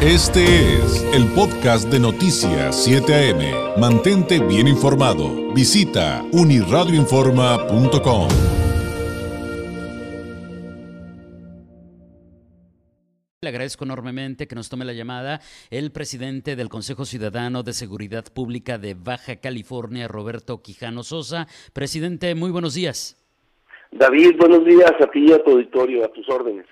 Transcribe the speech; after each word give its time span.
Este 0.00 0.44
es 0.44 1.02
el 1.12 1.26
podcast 1.34 1.90
de 1.90 1.98
Noticias 1.98 2.84
7 2.84 3.12
AM. 3.12 3.80
Mantente 3.80 4.38
bien 4.38 4.68
informado. 4.68 5.52
Visita 5.52 6.24
uniradioinforma.com. 6.30 8.28
Le 13.42 13.48
agradezco 13.48 13.84
enormemente 13.84 14.46
que 14.46 14.54
nos 14.54 14.68
tome 14.68 14.84
la 14.84 14.92
llamada 14.92 15.40
el 15.68 15.90
presidente 15.90 16.54
del 16.54 16.68
Consejo 16.68 17.04
Ciudadano 17.04 17.64
de 17.64 17.72
Seguridad 17.72 18.26
Pública 18.32 18.78
de 18.78 18.94
Baja 18.94 19.40
California, 19.40 20.06
Roberto 20.06 20.62
Quijano 20.62 21.02
Sosa. 21.02 21.48
Presidente, 21.72 22.36
muy 22.36 22.52
buenos 22.52 22.74
días. 22.74 23.16
David, 23.90 24.36
buenos 24.38 24.64
días 24.64 24.92
a 25.00 25.10
ti 25.10 25.26
y 25.26 25.32
a 25.32 25.42
tu 25.42 25.50
auditorio, 25.50 26.04
a 26.04 26.12
tus 26.12 26.28
órdenes. 26.28 26.66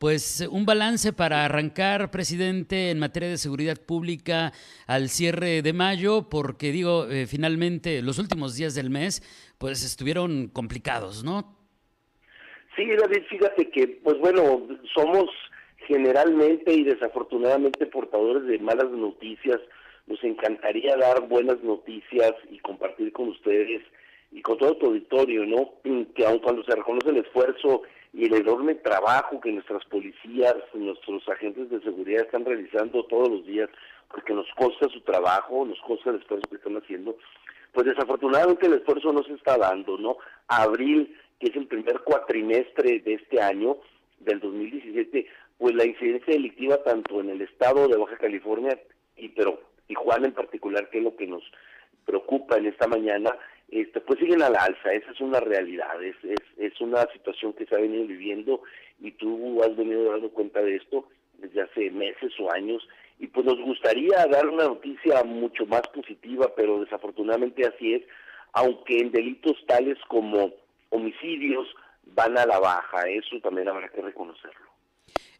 Pues 0.00 0.48
un 0.50 0.64
balance 0.64 1.12
para 1.12 1.44
arrancar, 1.44 2.10
presidente, 2.10 2.90
en 2.90 2.98
materia 2.98 3.28
de 3.28 3.36
seguridad 3.36 3.76
pública 3.76 4.50
al 4.86 5.10
cierre 5.10 5.60
de 5.60 5.74
mayo, 5.74 6.30
porque 6.30 6.72
digo, 6.72 7.06
eh, 7.10 7.26
finalmente 7.26 8.00
los 8.00 8.18
últimos 8.18 8.56
días 8.56 8.74
del 8.74 8.88
mes, 8.88 9.20
pues 9.58 9.84
estuvieron 9.84 10.48
complicados, 10.48 11.22
¿no? 11.22 11.54
Sí, 12.76 12.86
David, 12.96 13.24
fíjate 13.28 13.68
que, 13.68 14.00
pues 14.02 14.16
bueno, 14.20 14.66
somos 14.94 15.28
generalmente 15.86 16.72
y 16.72 16.84
desafortunadamente 16.84 17.84
portadores 17.84 18.46
de 18.46 18.58
malas 18.58 18.90
noticias. 18.90 19.60
Nos 20.06 20.24
encantaría 20.24 20.96
dar 20.96 21.28
buenas 21.28 21.62
noticias 21.62 22.32
y 22.50 22.58
compartir 22.60 23.12
con 23.12 23.28
ustedes 23.28 23.82
y 24.32 24.40
con 24.40 24.56
todo 24.56 24.78
tu 24.78 24.86
auditorio, 24.86 25.44
¿no? 25.44 25.74
Que 26.14 26.24
aun 26.24 26.38
cuando 26.38 26.64
se 26.64 26.74
reconoce 26.74 27.10
el 27.10 27.18
esfuerzo 27.18 27.82
y 28.12 28.24
el 28.24 28.34
enorme 28.34 28.74
trabajo 28.76 29.40
que 29.40 29.52
nuestras 29.52 29.84
policías, 29.86 30.56
nuestros 30.74 31.28
agentes 31.28 31.70
de 31.70 31.80
seguridad 31.80 32.24
están 32.24 32.44
realizando 32.44 33.04
todos 33.04 33.28
los 33.28 33.46
días, 33.46 33.70
porque 34.08 34.34
nos 34.34 34.46
consta 34.56 34.88
su 34.88 35.00
trabajo, 35.02 35.64
nos 35.64 35.80
consta 35.82 36.10
el 36.10 36.16
esfuerzo 36.16 36.48
que 36.48 36.56
están 36.56 36.76
haciendo, 36.76 37.16
pues 37.72 37.86
desafortunadamente 37.86 38.66
el 38.66 38.74
esfuerzo 38.74 39.12
no 39.12 39.22
se 39.22 39.34
está 39.34 39.56
dando, 39.56 39.96
¿no? 39.96 40.16
Abril, 40.48 41.16
que 41.38 41.50
es 41.50 41.56
el 41.56 41.66
primer 41.66 42.00
cuatrimestre 42.00 43.00
de 43.00 43.14
este 43.14 43.40
año, 43.40 43.76
del 44.18 44.40
2017, 44.40 45.26
pues 45.58 45.74
la 45.74 45.86
incidencia 45.86 46.34
delictiva 46.34 46.82
tanto 46.82 47.20
en 47.20 47.30
el 47.30 47.40
estado 47.42 47.88
de 47.88 47.96
Baja 47.96 48.16
California 48.16 48.78
y 49.16 49.28
pero 49.30 49.60
Tijuana 49.86 50.26
en 50.26 50.34
particular, 50.34 50.88
que 50.90 50.98
es 50.98 51.04
lo 51.04 51.16
que 51.16 51.26
nos 51.26 51.42
preocupa 52.06 52.56
en 52.56 52.66
esta 52.66 52.86
mañana, 52.86 53.36
este, 53.70 54.00
pues 54.00 54.18
siguen 54.18 54.42
a 54.42 54.50
la 54.50 54.64
alza, 54.64 54.92
esa 54.92 55.12
es 55.12 55.20
una 55.20 55.40
realidad, 55.40 56.02
es, 56.02 56.16
es, 56.24 56.40
es 56.58 56.80
una 56.80 57.06
situación 57.12 57.52
que 57.52 57.66
se 57.66 57.74
ha 57.74 57.78
venido 57.78 58.06
viviendo 58.06 58.62
y 59.00 59.12
tú 59.12 59.62
has 59.62 59.76
venido 59.76 60.10
dando 60.10 60.30
cuenta 60.30 60.60
de 60.60 60.76
esto 60.76 61.08
desde 61.38 61.62
hace 61.62 61.90
meses 61.90 62.32
o 62.40 62.52
años 62.52 62.86
y 63.18 63.26
pues 63.26 63.46
nos 63.46 63.60
gustaría 63.60 64.26
dar 64.26 64.48
una 64.48 64.64
noticia 64.64 65.22
mucho 65.24 65.66
más 65.66 65.82
positiva, 65.94 66.52
pero 66.56 66.80
desafortunadamente 66.80 67.66
así 67.66 67.94
es, 67.94 68.02
aunque 68.52 68.98
en 68.98 69.12
delitos 69.12 69.56
tales 69.66 69.98
como 70.08 70.52
homicidios 70.88 71.68
van 72.06 72.36
a 72.38 72.46
la 72.46 72.58
baja, 72.58 73.08
eso 73.08 73.38
también 73.40 73.68
habrá 73.68 73.88
que 73.88 74.02
reconocerlo. 74.02 74.69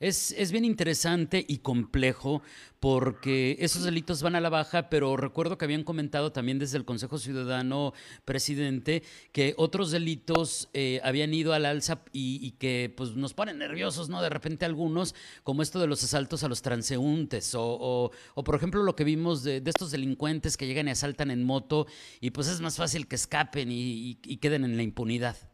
Es, 0.00 0.32
es, 0.32 0.50
bien 0.50 0.64
interesante 0.64 1.44
y 1.46 1.58
complejo 1.58 2.40
porque 2.80 3.58
esos 3.60 3.84
delitos 3.84 4.22
van 4.22 4.34
a 4.34 4.40
la 4.40 4.48
baja, 4.48 4.88
pero 4.88 5.14
recuerdo 5.18 5.58
que 5.58 5.66
habían 5.66 5.84
comentado 5.84 6.32
también 6.32 6.58
desde 6.58 6.78
el 6.78 6.86
Consejo 6.86 7.18
Ciudadano, 7.18 7.92
presidente, 8.24 9.02
que 9.32 9.52
otros 9.58 9.90
delitos 9.90 10.70
eh, 10.72 11.02
habían 11.04 11.34
ido 11.34 11.52
al 11.52 11.66
alza 11.66 12.02
y, 12.14 12.52
que 12.52 12.90
pues 12.96 13.10
nos 13.10 13.34
ponen 13.34 13.58
nerviosos, 13.58 14.08
¿no? 14.08 14.22
De 14.22 14.30
repente 14.30 14.64
algunos, 14.64 15.14
como 15.44 15.60
esto 15.60 15.78
de 15.78 15.86
los 15.86 16.02
asaltos 16.02 16.44
a 16.44 16.48
los 16.48 16.62
transeúntes 16.62 17.54
o, 17.54 18.10
o, 18.34 18.42
por 18.44 18.54
ejemplo 18.54 18.82
lo 18.82 18.96
que 18.96 19.04
vimos 19.04 19.42
de, 19.42 19.60
de, 19.60 19.68
estos 19.68 19.90
delincuentes 19.90 20.56
que 20.56 20.66
llegan 20.66 20.88
y 20.88 20.92
asaltan 20.92 21.30
en 21.30 21.44
moto 21.44 21.86
y 22.22 22.30
pues 22.30 22.48
es 22.48 22.62
más 22.62 22.76
fácil 22.76 23.06
que 23.06 23.16
escapen 23.16 23.70
y, 23.70 23.82
y, 23.82 24.18
y 24.24 24.36
queden 24.38 24.64
en 24.64 24.78
la 24.78 24.82
impunidad. 24.82 25.49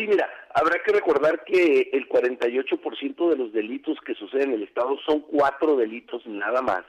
Sí, 0.00 0.06
mira, 0.06 0.30
habrá 0.54 0.82
que 0.82 0.92
recordar 0.92 1.44
que 1.44 1.90
el 1.92 2.08
48% 2.08 3.28
de 3.28 3.36
los 3.36 3.52
delitos 3.52 3.98
que 4.00 4.14
suceden 4.14 4.48
en 4.48 4.54
el 4.54 4.62
Estado 4.62 4.96
son 5.04 5.20
cuatro 5.20 5.76
delitos 5.76 6.26
nada 6.26 6.62
más. 6.62 6.84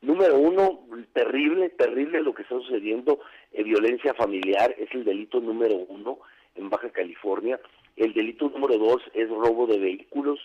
Número 0.00 0.38
uno, 0.38 0.86
terrible, 1.12 1.70
terrible 1.70 2.22
lo 2.22 2.32
que 2.32 2.42
está 2.42 2.54
sucediendo, 2.54 3.18
eh, 3.52 3.64
violencia 3.64 4.14
familiar 4.14 4.76
es 4.78 4.88
el 4.92 5.04
delito 5.04 5.40
número 5.40 5.74
uno 5.74 6.20
en 6.54 6.70
Baja 6.70 6.88
California. 6.90 7.58
El 7.96 8.14
delito 8.14 8.48
número 8.48 8.78
dos 8.78 9.02
es 9.12 9.28
robo 9.28 9.66
de 9.66 9.80
vehículos, 9.80 10.38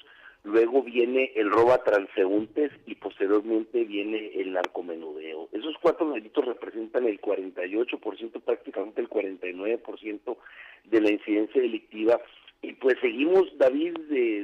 luego 0.47 0.81
viene 0.81 1.31
el 1.35 1.51
robo 1.51 1.73
a 1.73 1.83
transeúntes 1.83 2.71
y 2.85 2.95
posteriormente 2.95 3.83
viene 3.83 4.31
el 4.35 4.53
narcomenudeo. 4.53 5.49
Esos 5.51 5.75
cuatro 5.81 6.09
delitos 6.09 6.45
representan 6.45 7.05
el 7.05 7.19
48%, 7.19 8.41
prácticamente 8.41 9.01
el 9.01 9.09
49% 9.09 10.37
de 10.85 11.01
la 11.01 11.11
incidencia 11.11 11.61
delictiva 11.61 12.19
y 12.61 12.73
pues 12.73 12.95
seguimos, 13.01 13.55
David, 13.57 13.97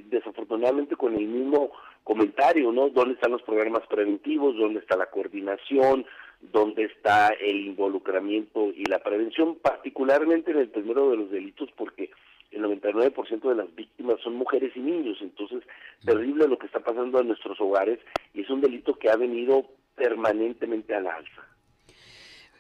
desafortunadamente 0.06 0.96
con 0.96 1.16
el 1.16 1.26
mismo 1.26 1.72
comentario, 2.04 2.72
¿no? 2.72 2.90
¿Dónde 2.90 3.16
están 3.16 3.32
los 3.32 3.42
programas 3.42 3.88
preventivos? 3.88 4.56
¿Dónde 4.56 4.82
está 4.82 4.98
la 4.98 5.08
coordinación? 5.08 6.06
¿Dónde 6.42 6.84
está 6.84 7.30
el 7.30 7.68
involucramiento 7.68 8.72
y 8.76 8.86
la 8.86 9.00
prevención? 9.00 9.56
Particularmente 9.56 10.52
en 10.52 10.58
el 10.58 10.70
primero 10.70 11.10
de 11.10 11.18
los 11.18 11.32
delitos, 11.32 11.70
porque 11.76 12.12
el 12.52 12.64
99% 12.64 13.50
de 13.50 13.56
las 13.56 13.74
víctimas 13.76 14.20
son 14.22 14.36
mujeres 14.36 14.72
y 14.76 14.80
niños, 14.80 15.18
entonces 15.22 15.64
terrible 16.04 16.48
lo 16.48 16.58
que 16.58 16.68
está 16.68 16.80
pasando 16.80 17.20
en 17.20 17.28
nuestros 17.28 17.60
hogares 17.60 18.00
y 18.34 18.42
es 18.42 18.50
un 18.50 18.62
delito 18.62 18.98
que 18.98 19.10
ha 19.10 19.16
venido 19.16 19.66
permanentemente 19.96 20.96
a 20.96 21.02
la 21.02 21.16
alza. 21.16 21.44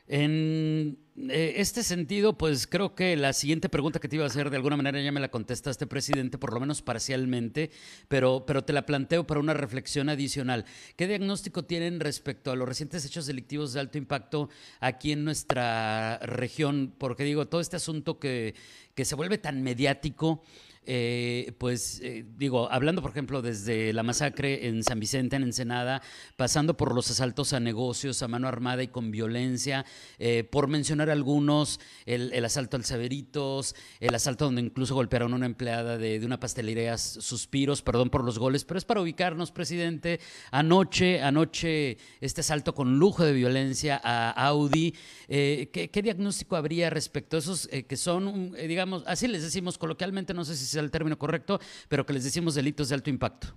En 0.06 0.98
eh, 1.30 1.54
este 1.58 1.81
sentido, 1.81 2.38
pues 2.38 2.68
creo 2.68 2.94
que 2.94 3.16
la 3.16 3.31
siguiente 3.31 3.70
pregunta 3.70 4.00
que 4.00 4.09
te 4.09 4.18
iba 4.18 4.26
a 4.26 4.28
hacer, 4.28 4.50
de 4.50 4.58
alguna 4.58 4.76
manera 4.76 5.00
ya 5.00 5.14
me 5.14 5.22
la 5.22 5.31
contestaste, 5.31 5.88
presidente, 5.88 6.38
por 6.38 6.54
lo 6.54 6.59
menos 6.59 6.81
parcialmente, 6.81 7.72
pero, 8.09 8.44
pero 8.46 8.66
te 8.66 8.74
la 8.74 8.86
planteo 8.86 9.26
para 9.26 9.40
una 9.40 9.54
reflexión 9.54 10.10
adicional. 10.10 10.66
¿Qué 10.98 11.08
diagnóstico 11.08 11.64
tienen 11.64 12.02
respecto 12.02 12.52
a 12.52 12.58
los 12.58 12.68
recientes 12.68 13.06
hechos 13.06 13.28
delictivos 13.28 13.72
de 13.72 13.80
alto 13.80 13.98
impacto 13.98 14.50
aquí 14.81 15.14
en 15.14 15.24
nuestra 15.24 16.18
región? 16.20 16.94
Porque 16.98 17.24
digo, 17.24 17.48
todo 17.48 17.62
este 17.62 17.78
asunto 17.78 18.20
que, 18.20 18.56
que 18.96 19.06
se 19.06 19.16
vuelve 19.16 19.38
tan 19.38 19.64
mediático, 19.64 20.44
eh, 20.86 21.54
pues 21.58 22.02
eh, 22.04 22.26
digo, 22.38 22.70
hablando 22.72 23.02
por 23.02 23.12
ejemplo 23.12 23.42
desde 23.42 23.94
la 23.94 24.04
masacre 24.04 24.68
en 24.68 24.84
San 24.84 25.00
Vicente, 25.00 25.36
en 25.36 25.44
Ensenada, 25.44 26.02
pasando 26.36 26.76
por 26.76 26.94
los 26.94 27.10
asaltos 27.10 27.54
a 27.54 27.60
negocios 27.60 28.22
a 28.22 28.28
mano 28.28 28.48
armada 28.48 28.84
y 28.84 28.90
con 28.90 29.10
violencia, 29.10 29.86
eh, 30.20 30.44
por 30.44 30.68
mencionar 30.68 31.10
algunos, 31.10 31.80
el, 32.06 32.44
asalto 32.44 32.76
al 32.76 32.84
Saberitos, 32.84 33.76
el 34.00 34.14
asalto 34.14 34.46
donde 34.46 34.62
incluso 34.62 34.94
golpearon 34.96 35.34
a 35.34 35.36
una 35.38 35.46
empleada 35.46 35.98
de, 35.98 36.24
una 36.26 36.40
pastelería 36.40 36.98
Suspiros, 36.98 37.82
perdón 37.82 38.10
por 38.10 38.24
los 38.24 38.38
goles, 38.38 38.66
pero 38.66 38.78
es 38.78 38.86
para 38.86 39.02
ubicarnos, 39.02 39.52
presidente. 39.52 40.20
Anoche, 40.52 41.22
anoche, 41.22 41.98
este 42.20 42.42
asalto 42.42 42.74
con 42.74 43.00
lujo 43.00 43.24
de 43.24 43.34
violencia 43.34 44.00
a 44.04 44.32
Audi, 44.32 44.94
¿qué, 45.28 45.90
¿qué, 45.92 46.02
diagnóstico 46.02 46.56
habría 46.56 46.90
respecto 46.90 47.38
a 47.38 47.40
esos 47.40 47.68
que 47.68 47.98
son, 47.98 48.54
digamos, 48.54 49.04
así 49.08 49.28
les 49.28 49.44
decimos 49.44 49.78
coloquialmente, 49.78 50.34
no 50.34 50.44
sé 50.44 50.56
si 50.56 50.73
sea 50.74 50.84
el 50.84 50.92
término 50.92 51.18
correcto, 51.18 51.60
pero 51.90 52.06
que 52.06 52.14
les 52.14 52.24
decimos 52.24 52.56
delitos 52.56 52.90
de 52.90 52.96
alto 52.96 53.10
impacto. 53.10 53.48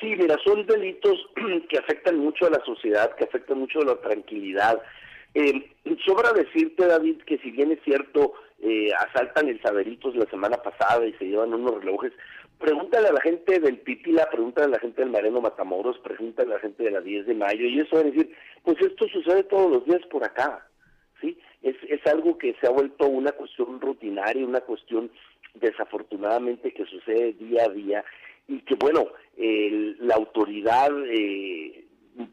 Sí, 0.00 0.14
mira, 0.16 0.36
son 0.44 0.66
delitos 0.66 1.14
que 1.68 1.78
afectan 1.78 2.18
mucho 2.18 2.46
a 2.46 2.50
la 2.50 2.64
sociedad, 2.64 3.14
que 3.16 3.24
afectan 3.24 3.58
mucho 3.58 3.80
a 3.80 3.84
la 3.84 3.96
tranquilidad. 3.96 4.80
Eh, 5.34 5.72
sobra 6.04 6.32
decirte, 6.32 6.86
David, 6.86 7.22
que 7.26 7.38
si 7.38 7.50
bien 7.50 7.72
es 7.72 7.80
cierto, 7.84 8.34
eh, 8.60 8.90
asaltan 9.08 9.48
el 9.48 9.60
Saberitos 9.62 10.14
la 10.14 10.26
semana 10.26 10.58
pasada 10.58 11.06
y 11.06 11.12
se 11.14 11.26
llevan 11.26 11.54
unos 11.54 11.82
relojes, 11.82 12.12
pregúntale 12.58 13.08
a 13.08 13.12
la 13.12 13.20
gente 13.20 13.58
del 13.60 13.78
Pipila, 13.78 14.28
pregúntale 14.30 14.66
a 14.66 14.76
la 14.76 14.78
gente 14.78 15.02
del 15.02 15.10
Mareno 15.10 15.40
Matamoros, 15.40 15.98
pregúntale 15.98 16.52
a 16.52 16.54
la 16.54 16.60
gente 16.60 16.84
de 16.84 16.90
la 16.90 17.00
10 17.00 17.26
de 17.26 17.34
mayo, 17.34 17.66
y 17.66 17.80
eso 17.80 17.96
va 17.96 18.02
a 18.02 18.04
decir, 18.04 18.30
pues 18.62 18.76
esto 18.80 19.08
sucede 19.08 19.44
todos 19.44 19.70
los 19.70 19.84
días 19.84 20.00
por 20.10 20.24
acá, 20.24 20.66
¿sí? 21.20 21.38
Es, 21.62 21.76
es 21.88 22.06
algo 22.06 22.38
que 22.38 22.54
se 22.60 22.66
ha 22.66 22.70
vuelto 22.70 23.06
una 23.06 23.32
cuestión 23.32 23.80
rutinaria, 23.80 24.46
una 24.46 24.60
cuestión 24.60 25.10
desafortunadamente 25.54 26.72
que 26.72 26.84
sucede 26.84 27.32
día 27.34 27.64
a 27.64 27.72
día 27.72 28.04
y 28.48 28.60
que 28.60 28.74
bueno, 28.74 29.06
la 29.36 30.14
autoridad, 30.16 30.90
eh, 31.08 31.84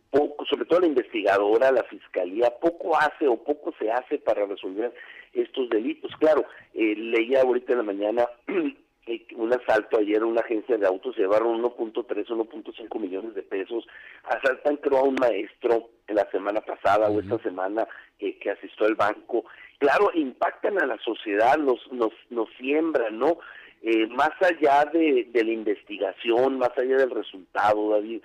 poco, 0.10 0.46
sobre 0.46 0.66
todo 0.66 0.82
la 0.82 0.88
investigadora, 0.88 1.72
la 1.72 1.84
fiscalía, 1.84 2.54
poco 2.62 2.98
hace 2.98 3.28
o 3.28 3.38
poco 3.38 3.74
se 3.80 3.92
hace 3.92 4.20
para 4.20 4.46
resolver 4.46 4.94
estos 5.34 5.70
delitos. 5.70 6.12
Claro, 6.18 6.46
eh, 6.74 6.96
leía 6.96 7.42
ahorita 7.42 7.74
en 7.74 7.78
la 7.78 7.84
mañana 7.84 8.28
un 9.36 9.52
asalto 9.54 9.98
ayer 9.98 10.22
a 10.22 10.26
una 10.26 10.42
agencia 10.42 10.78
de 10.78 10.86
autos, 10.86 11.16
se 11.16 11.22
llevaron 11.22 11.62
1.3, 11.62 12.06
1.5 12.06 13.00
millones 13.00 13.34
de 13.34 13.42
pesos, 13.42 13.86
asaltan 14.24 14.78
creo 14.78 15.00
a 15.00 15.04
un 15.04 15.16
maestro 15.20 15.90
la 16.08 16.30
semana 16.32 16.62
pasada 16.62 17.10
o 17.10 17.20
esta 17.20 17.40
semana 17.40 17.88
que 18.20 18.52
asistió 18.52 18.86
al 18.86 18.96
banco, 18.96 19.46
claro, 19.80 20.12
impactan 20.14 20.82
a 20.82 20.86
la 20.86 20.98
sociedad, 21.00 21.58
nos, 21.58 21.80
nos, 21.92 22.14
nos 22.30 22.48
siembran, 22.60 23.18
¿no? 23.18 23.40
Eh, 23.82 24.06
más 24.08 24.32
allá 24.42 24.86
de, 24.94 25.28
de, 25.32 25.44
la 25.44 25.52
investigación, 25.52 26.60
más 26.60 26.70
allá 26.78 26.98
del 26.98 27.10
resultado, 27.10 27.90
David, 27.90 28.22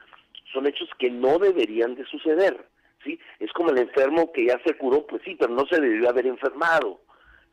son 0.53 0.67
hechos 0.67 0.91
que 0.99 1.11
no 1.11 1.39
deberían 1.39 1.95
de 1.95 2.05
suceder, 2.05 2.67
¿sí? 3.03 3.19
Es 3.41 3.51
como 3.53 3.71
el 3.71 3.79
enfermo 3.79 4.33
que 4.33 4.47
ya 4.47 4.61
se 4.67 4.75
curó, 4.75 5.07
pues 5.07 5.23
sí, 5.25 5.35
pero 5.39 5.55
no 5.55 5.67
se 5.67 5.81
debió 5.81 6.11
haber 6.11 6.27
enfermado, 6.27 7.01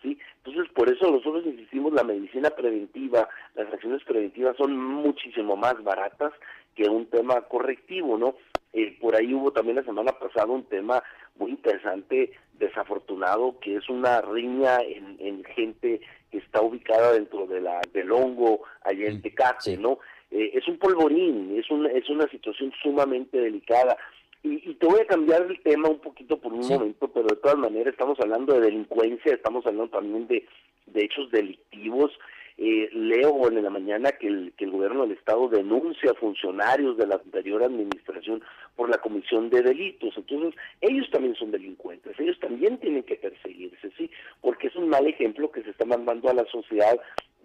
¿sí? 0.04 0.20
Entonces, 0.44 0.72
por 0.74 0.88
eso 0.90 1.10
nosotros 1.10 1.44
insistimos, 1.46 1.94
la 1.94 2.04
medicina 2.04 2.52
preventiva, 2.52 3.28
las 3.56 3.74
acciones 3.74 4.04
preventivas 4.04 4.56
son 4.58 4.78
muchísimo 4.78 5.56
más 5.56 5.84
baratas 5.84 6.32
que 6.76 6.84
un 6.84 7.08
tema 7.08 7.42
correctivo, 7.42 8.18
¿no? 8.18 8.36
Eh, 8.74 8.98
por 9.00 9.16
ahí 9.16 9.34
hubo 9.34 9.52
también 9.52 9.78
la 9.78 9.84
semana 9.84 10.12
pasada 10.12 10.48
un 10.48 10.66
tema 10.66 11.02
muy 11.38 11.52
interesante, 11.52 12.32
desafortunado, 12.60 13.60
que 13.60 13.78
es 13.78 13.90
una 13.90 14.22
riña 14.22 14.80
en, 14.82 15.18
en 15.20 15.44
gente 15.44 16.02
que 16.32 16.38
está 16.40 16.62
ubicada 16.62 17.14
dentro 17.14 17.46
de 17.48 17.62
la 17.62 17.82
del 17.94 18.12
hongo 18.12 18.62
allá 18.84 19.08
en 19.08 19.22
Tecate, 19.22 19.78
¿no? 19.78 20.00
Eh, 20.32 20.52
es 20.56 20.68
un 20.68 20.80
polvorín, 20.80 21.56
es 21.58 21.70
una, 21.70 21.90
es 21.92 22.10
una 22.10 22.28
situación 22.28 22.72
sumamente 22.82 23.38
delicada. 23.38 23.96
Y, 24.44 24.70
y, 24.70 24.74
te 24.76 24.86
voy 24.86 25.00
a 25.00 25.08
cambiar 25.08 25.44
el 25.44 25.60
tema 25.62 25.88
un 25.88 26.00
poquito 26.00 26.38
por 26.38 26.52
un 26.52 26.68
momento, 26.68 27.08
pero 27.08 27.28
de 27.28 27.38
todas 27.38 27.58
maneras 27.58 27.94
estamos 27.94 28.20
hablando 28.20 28.54
de 28.54 28.62
delincuencia, 28.62 29.34
estamos 29.34 29.66
hablando 29.66 29.98
también 29.98 30.28
de, 30.28 30.46
de 30.88 31.06
hechos 31.06 31.32
delictivos. 31.32 32.12
Eh, 32.56 32.88
leo 32.94 33.48
en 33.48 33.64
la 33.64 33.70
mañana 33.72 34.12
que 34.12 34.28
el, 34.28 34.54
que 34.56 34.66
el 34.66 34.72
gobierno 34.72 35.02
del 35.02 35.18
Estado 35.18 35.48
denuncia 35.48 36.12
a 36.12 36.14
funcionarios 36.14 36.98
de 36.98 37.08
la 37.08 37.16
anterior 37.16 37.64
administración 37.64 38.44
por 38.76 38.90
la 38.90 39.00
comisión 39.00 39.50
de 39.50 39.64
delitos. 39.64 40.14
Entonces, 40.16 40.54
ellos 40.82 41.10
también 41.12 41.34
son 41.36 41.50
delincuentes, 41.50 42.20
ellos 42.20 42.40
también 42.40 42.78
tienen 42.78 43.04
que 43.04 43.16
perseguirse, 43.16 43.90
¿sí? 43.98 44.12
Porque 44.42 44.68
es 44.68 44.76
un 44.76 44.90
mal 44.90 45.08
ejemplo 45.08 45.52
que 45.52 45.64
se 45.64 45.72
está 45.72 45.86
mandando 45.86 46.30
a 46.30 46.34
la 46.36 46.46
sociedad 46.46 46.96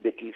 de 0.02 0.14
que 0.14 0.32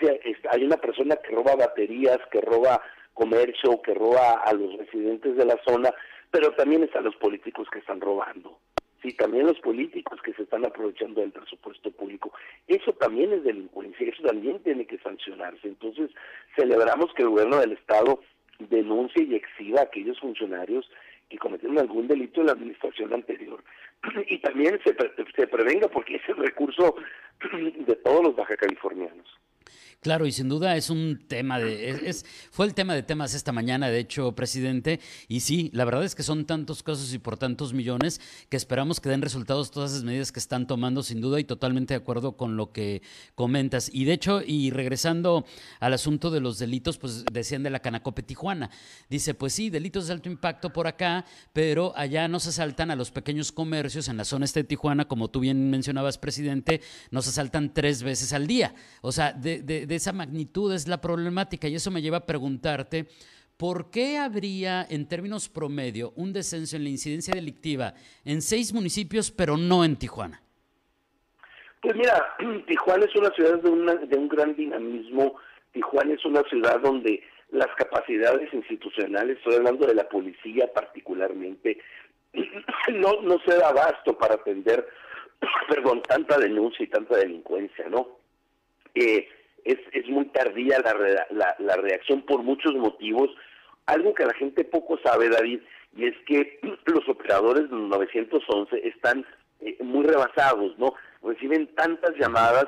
hay 0.50 0.64
una 0.64 0.78
persona 0.78 1.16
que 1.16 1.34
roba 1.34 1.54
baterías, 1.54 2.18
que 2.30 2.40
roba 2.40 2.80
comercio, 3.14 3.80
que 3.82 3.94
roba 3.94 4.40
a 4.44 4.52
los 4.54 4.76
residentes 4.78 5.36
de 5.36 5.44
la 5.44 5.60
zona, 5.66 5.92
pero 6.32 6.50
también 6.54 6.82
están 6.82 7.04
los 7.04 7.14
políticos 7.16 7.68
que 7.70 7.78
están 7.78 8.00
robando. 8.00 8.58
Sí, 9.02 9.12
también 9.12 9.46
los 9.46 9.58
políticos 9.60 10.20
que 10.22 10.32
se 10.32 10.42
están 10.42 10.64
aprovechando 10.64 11.20
del 11.20 11.30
presupuesto 11.30 11.90
público. 11.90 12.32
Eso 12.68 12.92
también 12.94 13.32
es 13.32 13.44
delincuencia, 13.44 14.08
eso 14.08 14.22
también 14.22 14.60
tiene 14.62 14.86
que 14.86 14.98
sancionarse. 14.98 15.68
Entonces, 15.68 16.10
celebramos 16.56 17.12
que 17.14 17.22
el 17.22 17.30
gobierno 17.30 17.58
del 17.58 17.72
Estado 17.72 18.20
denuncie 18.58 19.24
y 19.24 19.34
exhiba 19.34 19.80
a 19.80 19.84
aquellos 19.84 20.18
funcionarios 20.20 20.88
que 21.28 21.38
cometieron 21.38 21.78
algún 21.78 22.08
delito 22.08 22.40
en 22.40 22.46
la 22.46 22.52
administración 22.52 23.12
anterior. 23.12 23.62
Y 24.28 24.38
también 24.38 24.80
se, 24.84 24.94
se 25.36 25.46
prevenga 25.46 25.88
porque 25.88 26.16
es 26.16 26.28
el 26.28 26.36
recurso 26.36 26.96
de 27.52 27.96
todos 27.96 28.22
los 28.22 28.36
baja 28.36 28.56
californianos. 28.56 29.26
Claro, 30.02 30.26
y 30.26 30.32
sin 30.32 30.48
duda 30.48 30.76
es 30.76 30.90
un 30.90 31.22
tema 31.28 31.60
de. 31.60 31.90
Es, 32.08 32.26
fue 32.50 32.66
el 32.66 32.74
tema 32.74 32.92
de 32.92 33.04
temas 33.04 33.34
esta 33.34 33.52
mañana, 33.52 33.88
de 33.88 34.00
hecho, 34.00 34.32
presidente. 34.32 34.98
Y 35.28 35.38
sí, 35.40 35.70
la 35.72 35.84
verdad 35.84 36.02
es 36.02 36.16
que 36.16 36.24
son 36.24 36.44
tantos 36.44 36.82
casos 36.82 37.14
y 37.14 37.18
por 37.18 37.38
tantos 37.38 37.72
millones 37.72 38.20
que 38.48 38.56
esperamos 38.56 38.98
que 38.98 39.08
den 39.08 39.22
resultados 39.22 39.70
todas 39.70 39.92
esas 39.92 40.02
medidas 40.02 40.32
que 40.32 40.40
están 40.40 40.66
tomando, 40.66 41.04
sin 41.04 41.20
duda, 41.20 41.38
y 41.38 41.44
totalmente 41.44 41.94
de 41.94 41.98
acuerdo 41.98 42.36
con 42.36 42.56
lo 42.56 42.72
que 42.72 43.00
comentas. 43.36 43.90
Y 43.94 44.04
de 44.04 44.14
hecho, 44.14 44.42
y 44.44 44.70
regresando 44.70 45.46
al 45.78 45.92
asunto 45.92 46.32
de 46.32 46.40
los 46.40 46.58
delitos, 46.58 46.98
pues 46.98 47.24
decían 47.32 47.62
de 47.62 47.70
la 47.70 47.78
Canacope 47.78 48.24
Tijuana. 48.24 48.70
Dice, 49.08 49.34
pues 49.34 49.52
sí, 49.52 49.70
delitos 49.70 50.08
de 50.08 50.14
alto 50.14 50.28
impacto 50.28 50.72
por 50.72 50.88
acá, 50.88 51.24
pero 51.52 51.92
allá 51.94 52.26
no 52.26 52.40
se 52.40 52.48
asaltan 52.48 52.90
a 52.90 52.96
los 52.96 53.12
pequeños 53.12 53.52
comercios 53.52 54.08
en 54.08 54.16
la 54.16 54.24
zona 54.24 54.46
este 54.46 54.64
de 54.64 54.64
Tijuana, 54.64 55.06
como 55.06 55.30
tú 55.30 55.38
bien 55.38 55.70
mencionabas, 55.70 56.18
presidente, 56.18 56.80
no 57.12 57.22
se 57.22 57.30
asaltan 57.30 57.72
tres 57.72 58.02
veces 58.02 58.32
al 58.32 58.48
día. 58.48 58.74
O 59.00 59.12
sea, 59.12 59.32
de 59.32 59.62
de 59.91 59.91
esa 59.96 60.12
magnitud 60.12 60.72
es 60.72 60.88
la 60.88 61.00
problemática 61.00 61.68
y 61.68 61.74
eso 61.74 61.90
me 61.90 62.02
lleva 62.02 62.18
a 62.18 62.26
preguntarte, 62.26 63.06
¿por 63.56 63.90
qué 63.90 64.18
habría 64.18 64.86
en 64.88 65.06
términos 65.08 65.48
promedio 65.48 66.12
un 66.16 66.32
descenso 66.32 66.76
en 66.76 66.84
la 66.84 66.90
incidencia 66.90 67.34
delictiva 67.34 67.94
en 68.24 68.42
seis 68.42 68.72
municipios 68.72 69.30
pero 69.30 69.56
no 69.56 69.84
en 69.84 69.96
Tijuana? 69.96 70.42
Pues 71.80 71.96
mira, 71.96 72.34
Tijuana 72.66 73.04
es 73.04 73.16
una 73.16 73.30
ciudad 73.30 73.60
de, 73.60 74.06
de 74.06 74.16
un 74.16 74.28
gran 74.28 74.54
dinamismo, 74.54 75.36
Tijuana 75.72 76.14
es 76.14 76.24
una 76.24 76.42
ciudad 76.44 76.80
donde 76.80 77.22
las 77.50 77.68
capacidades 77.76 78.52
institucionales, 78.52 79.36
estoy 79.36 79.56
hablando 79.56 79.86
de 79.86 79.94
la 79.94 80.08
policía 80.08 80.72
particularmente, 80.72 81.78
no, 82.92 83.20
no 83.22 83.38
se 83.46 83.56
da 83.56 83.68
abasto 83.68 84.16
para 84.16 84.34
atender, 84.34 84.86
perdón, 85.68 86.02
tanta 86.02 86.38
denuncia 86.38 86.84
y 86.84 86.88
tanta 86.88 87.16
delincuencia, 87.16 87.88
¿no? 87.88 88.08
Eh, 88.94 89.28
es, 89.64 89.78
es 89.92 90.08
muy 90.08 90.26
tardía 90.26 90.78
la, 90.80 91.26
la, 91.30 91.56
la 91.58 91.76
reacción 91.76 92.22
por 92.22 92.42
muchos 92.42 92.74
motivos. 92.74 93.30
Algo 93.86 94.14
que 94.14 94.24
la 94.24 94.34
gente 94.34 94.64
poco 94.64 94.98
sabe, 95.04 95.28
David, 95.28 95.60
y 95.96 96.06
es 96.06 96.14
que 96.26 96.58
los 96.86 97.08
operadores 97.08 97.70
del 97.70 97.88
911 97.88 98.88
están 98.88 99.26
eh, 99.60 99.76
muy 99.80 100.04
rebasados, 100.04 100.76
¿no? 100.78 100.94
Reciben 101.22 101.68
tantas 101.74 102.16
llamadas 102.16 102.66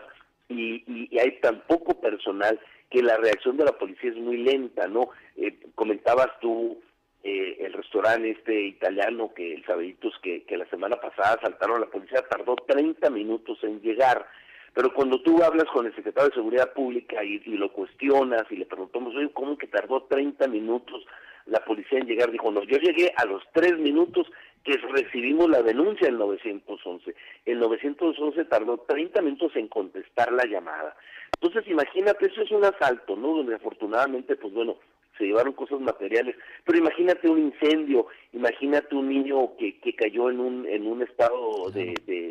y, 0.49 0.85
y, 0.87 1.19
hay 1.19 1.41
tan 1.41 1.61
poco 1.62 2.00
personal 2.00 2.61
que 2.91 3.02
la 3.02 3.17
reacción 3.17 3.56
de 3.56 3.64
la 3.64 3.73
policía 3.73 4.11
es 4.11 4.17
muy 4.17 4.37
lenta, 4.37 4.87
¿no? 4.87 5.11
Eh, 5.37 5.58
comentabas 5.75 6.29
tú 6.40 6.81
eh, 7.25 7.56
el 7.61 7.73
restaurante 7.73 8.31
este 8.31 8.61
italiano, 8.67 9.32
que 9.35 9.55
el 9.55 9.64
Sabeditos, 9.64 10.14
que, 10.23 10.44
que 10.44 10.56
la 10.56 10.67
semana 10.67 10.97
pasada 10.97 11.40
saltaron 11.43 11.79
a 11.79 11.81
la 11.81 11.90
policía, 11.90 12.23
tardó 12.29 12.55
30 12.55 13.11
minutos 13.11 13.58
en 13.62 13.81
llegar. 13.81 14.26
Pero 14.75 14.93
cuando 14.93 15.21
tú 15.21 15.41
hablas 15.43 15.67
con 15.73 15.87
el 15.87 15.94
secretario 15.94 16.31
de 16.31 16.35
Seguridad 16.35 16.73
Pública 16.73 17.23
y, 17.23 17.38
lo 17.56 17.73
cuestionas 17.73 18.43
y 18.50 18.56
le 18.56 18.67
preguntamos, 18.67 19.15
oye, 19.15 19.31
¿cómo 19.32 19.56
que 19.56 19.69
tardó 19.69 20.03
30 20.03 20.49
minutos 20.49 21.06
la 21.47 21.65
policía 21.65 22.00
en 22.00 22.06
llegar? 22.06 22.32
Dijo, 22.32 22.50
no, 22.50 22.65
yo 22.65 22.79
llegué 22.79 23.12
a 23.17 23.25
los 23.25 23.43
tres 23.53 23.79
minutos 23.79 24.26
que 24.65 24.76
recibimos 24.76 25.49
la 25.49 25.62
denuncia 25.62 26.09
del 26.09 26.19
911. 26.19 27.15
El 27.44 27.61
911 27.61 28.44
tardó 28.47 28.79
30 28.79 29.23
minutos 29.23 29.55
en 29.55 29.69
contestar 29.69 30.32
la 30.32 30.44
llamada. 30.44 30.97
Entonces, 31.41 31.71
imagínate, 31.71 32.26
eso 32.26 32.43
es 32.43 32.50
un 32.50 32.65
asalto, 32.65 33.15
¿no? 33.15 33.37
Donde 33.37 33.55
afortunadamente, 33.55 34.35
pues 34.35 34.53
bueno, 34.53 34.76
se 35.19 35.25
llevaron 35.25 35.53
cosas 35.53 35.81
materiales, 35.81 36.35
pero 36.65 36.79
imagínate 36.79 37.29
un 37.29 37.38
incendio, 37.38 38.06
imagínate 38.32 38.97
un 38.97 39.09
niño 39.09 39.56
que, 39.56 39.79
que 39.79 39.94
cayó 39.94 40.31
en 40.31 40.41
un, 40.41 40.67
en 40.67 40.87
un 40.87 41.03
estado 41.03 41.71
de, 41.71 41.94
de 42.06 42.24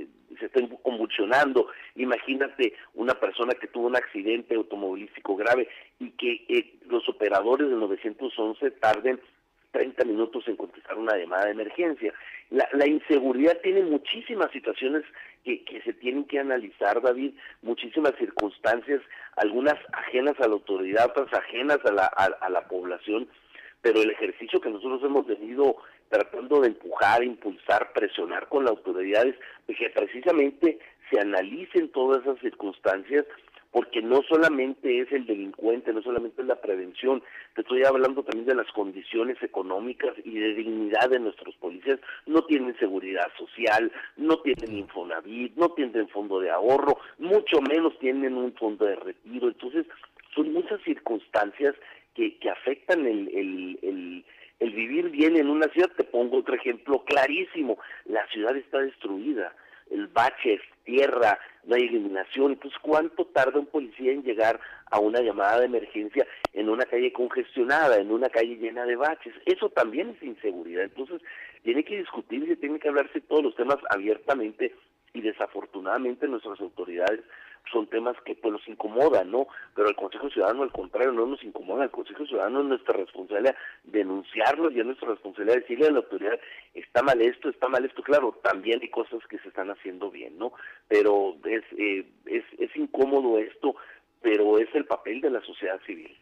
se 0.49 0.59
está 0.59 0.75
convulsionando, 0.81 1.67
imagínate 1.95 2.73
una 2.93 3.13
persona 3.13 3.53
que 3.53 3.67
tuvo 3.67 3.87
un 3.87 3.95
accidente 3.95 4.55
automovilístico 4.55 5.35
grave 5.35 5.67
y 5.99 6.11
que 6.11 6.45
eh, 6.49 6.75
los 6.87 7.07
operadores 7.07 7.69
del 7.69 7.79
911 7.79 8.71
tarden 8.71 9.19
30 9.71 10.05
minutos 10.05 10.47
en 10.47 10.55
contestar 10.55 10.97
una 10.97 11.17
llamada 11.17 11.45
de 11.45 11.51
emergencia. 11.51 12.13
La, 12.51 12.67
la 12.73 12.87
inseguridad 12.87 13.59
tiene 13.61 13.81
muchísimas 13.81 14.51
situaciones 14.51 15.03
que, 15.43 15.63
que, 15.65 15.81
se 15.81 15.93
tienen 15.93 16.25
que 16.25 16.39
analizar, 16.39 17.01
David, 17.01 17.33
muchísimas 17.61 18.13
circunstancias, 18.17 19.01
algunas 19.37 19.75
ajenas 19.93 20.39
a 20.39 20.47
la 20.47 20.53
autoridad, 20.53 21.09
otras 21.09 21.33
ajenas 21.33 21.79
a 21.85 21.91
la, 21.91 22.05
a, 22.05 22.49
la 22.49 22.67
población, 22.67 23.27
pero 23.81 24.01
el 24.01 24.11
ejercicio 24.11 24.61
que 24.61 24.69
nosotros 24.69 25.01
hemos 25.03 25.25
venido 25.25 25.77
tratando 26.13 26.61
de 26.61 26.67
empujar, 26.67 27.23
impulsar, 27.23 27.91
presionar 27.91 28.47
con 28.47 28.63
las 28.63 28.71
autoridades, 28.71 29.35
de 29.67 29.73
que 29.73 29.89
precisamente 29.89 30.77
se 31.09 31.19
analicen 31.19 31.89
todas 31.89 32.21
esas 32.21 32.39
circunstancias 32.39 33.25
porque 33.71 34.03
no 34.03 34.21
solamente 34.29 34.99
es 34.99 35.11
el 35.11 35.25
delincuente, 35.25 35.91
no 35.91 36.03
solamente 36.03 36.43
es 36.43 36.47
la 36.47 36.61
prevención, 36.61 37.23
te 37.55 37.61
estoy 37.61 37.83
hablando 37.83 38.21
también 38.21 38.45
de 38.45 38.53
las 38.53 38.71
condiciones 38.71 39.41
económicas 39.41 40.13
y 40.23 40.37
de 40.37 40.53
dignidad 40.53 41.09
de 41.09 41.19
nuestros 41.19 41.55
policías, 41.55 41.99
no 42.27 42.43
tienen 42.43 42.77
seguridad 42.77 43.31
social, 43.35 43.91
no 44.15 44.37
tienen 44.41 44.77
Infonavit, 44.77 45.55
no 45.55 45.69
tienen 45.69 46.07
fondo 46.09 46.39
de 46.39 46.51
ahorro, 46.51 46.99
mucho 47.17 47.59
menos 47.61 47.97
tienen 47.97 48.37
un 48.37 48.53
fondo 48.53 48.85
de 48.85 48.95
retiro, 48.95 49.47
entonces 49.47 49.87
son 50.35 50.53
muchas 50.53 50.79
circunstancias 50.83 51.73
que, 52.13 52.37
que 52.37 52.51
afectan 52.51 53.07
el, 53.07 53.27
el, 53.29 53.79
el 53.81 54.25
el 54.63 54.71
vivir 54.71 55.09
bien 55.09 55.35
en 55.35 55.49
una 55.49 55.67
ciudad. 55.67 55.91
Te 55.95 56.03
pongo 56.03 56.37
otro 56.37 56.55
ejemplo 56.55 57.03
clarísimo. 57.05 57.77
La 58.05 58.25
ciudad 58.27 58.55
está 58.55 58.79
destruida 58.79 59.53
el 59.93 60.07
bache 60.07 60.55
es 60.55 60.61
tierra, 60.83 61.39
no 61.65 61.75
hay 61.75 61.83
iluminación. 61.83 62.53
Entonces, 62.53 62.79
¿cuánto 62.81 63.25
tarda 63.25 63.59
un 63.59 63.67
policía 63.67 64.11
en 64.11 64.23
llegar 64.23 64.59
a 64.91 64.99
una 64.99 65.21
llamada 65.21 65.59
de 65.59 65.65
emergencia 65.65 66.27
en 66.51 66.69
una 66.69 66.85
calle 66.85 67.13
congestionada, 67.13 67.97
en 67.97 68.11
una 68.11 68.29
calle 68.29 68.55
llena 68.55 68.85
de 68.85 68.95
baches? 68.95 69.33
Eso 69.45 69.69
también 69.69 70.09
es 70.09 70.23
inseguridad. 70.23 70.83
Entonces, 70.83 71.21
tiene 71.63 71.83
que 71.83 71.99
discutirse, 71.99 72.55
tiene 72.57 72.79
que 72.79 72.89
hablarse 72.89 73.21
todos 73.21 73.43
los 73.43 73.55
temas 73.55 73.77
abiertamente 73.89 74.73
y 75.13 75.21
desafortunadamente 75.21 76.27
nuestras 76.27 76.59
autoridades 76.59 77.21
son 77.71 77.87
temas 77.87 78.15
que 78.25 78.35
pues 78.35 78.51
nos 78.51 78.67
incomodan, 78.67 79.31
¿no? 79.31 79.47
Pero 79.75 79.87
el 79.87 79.95
Consejo 79.95 80.29
Ciudadano 80.29 80.63
al 80.63 80.71
contrario 80.71 81.11
no 81.11 81.25
nos 81.25 81.43
incomoda, 81.43 81.85
el 81.85 81.91
Consejo 81.91 82.25
Ciudadano 82.25 82.61
es 82.61 82.65
nuestra 82.65 82.97
responsabilidad 82.97 83.55
denunciarlo 83.83 84.69
y 84.71 84.79
es 84.79 84.85
nuestra 84.85 85.09
responsabilidad 85.09 85.61
decirle 85.61 85.87
a 85.87 85.91
la 85.91 85.99
autoridad, 85.99 86.39
está 86.73 87.01
mal 87.03 87.21
esto, 87.21 87.49
está 87.49 87.69
mal 87.69 87.85
esto, 87.85 88.01
claro, 88.03 88.37
también 88.43 88.79
hay 88.81 88.89
cosas 88.89 89.25
que 89.29 89.39
se 89.39 89.47
están 89.47 89.71
haciendo 89.71 90.11
bien, 90.11 90.37
¿no? 90.37 90.53
Pero 90.87 91.37
es, 91.45 91.63
eh, 91.77 92.05
es, 92.25 92.43
es 92.57 92.75
incómodo 92.75 93.37
esto, 93.39 93.75
pero 94.21 94.57
es 94.57 94.67
el 94.73 94.85
papel 94.85 95.21
de 95.21 95.29
la 95.29 95.41
sociedad 95.41 95.79
civil. 95.85 96.15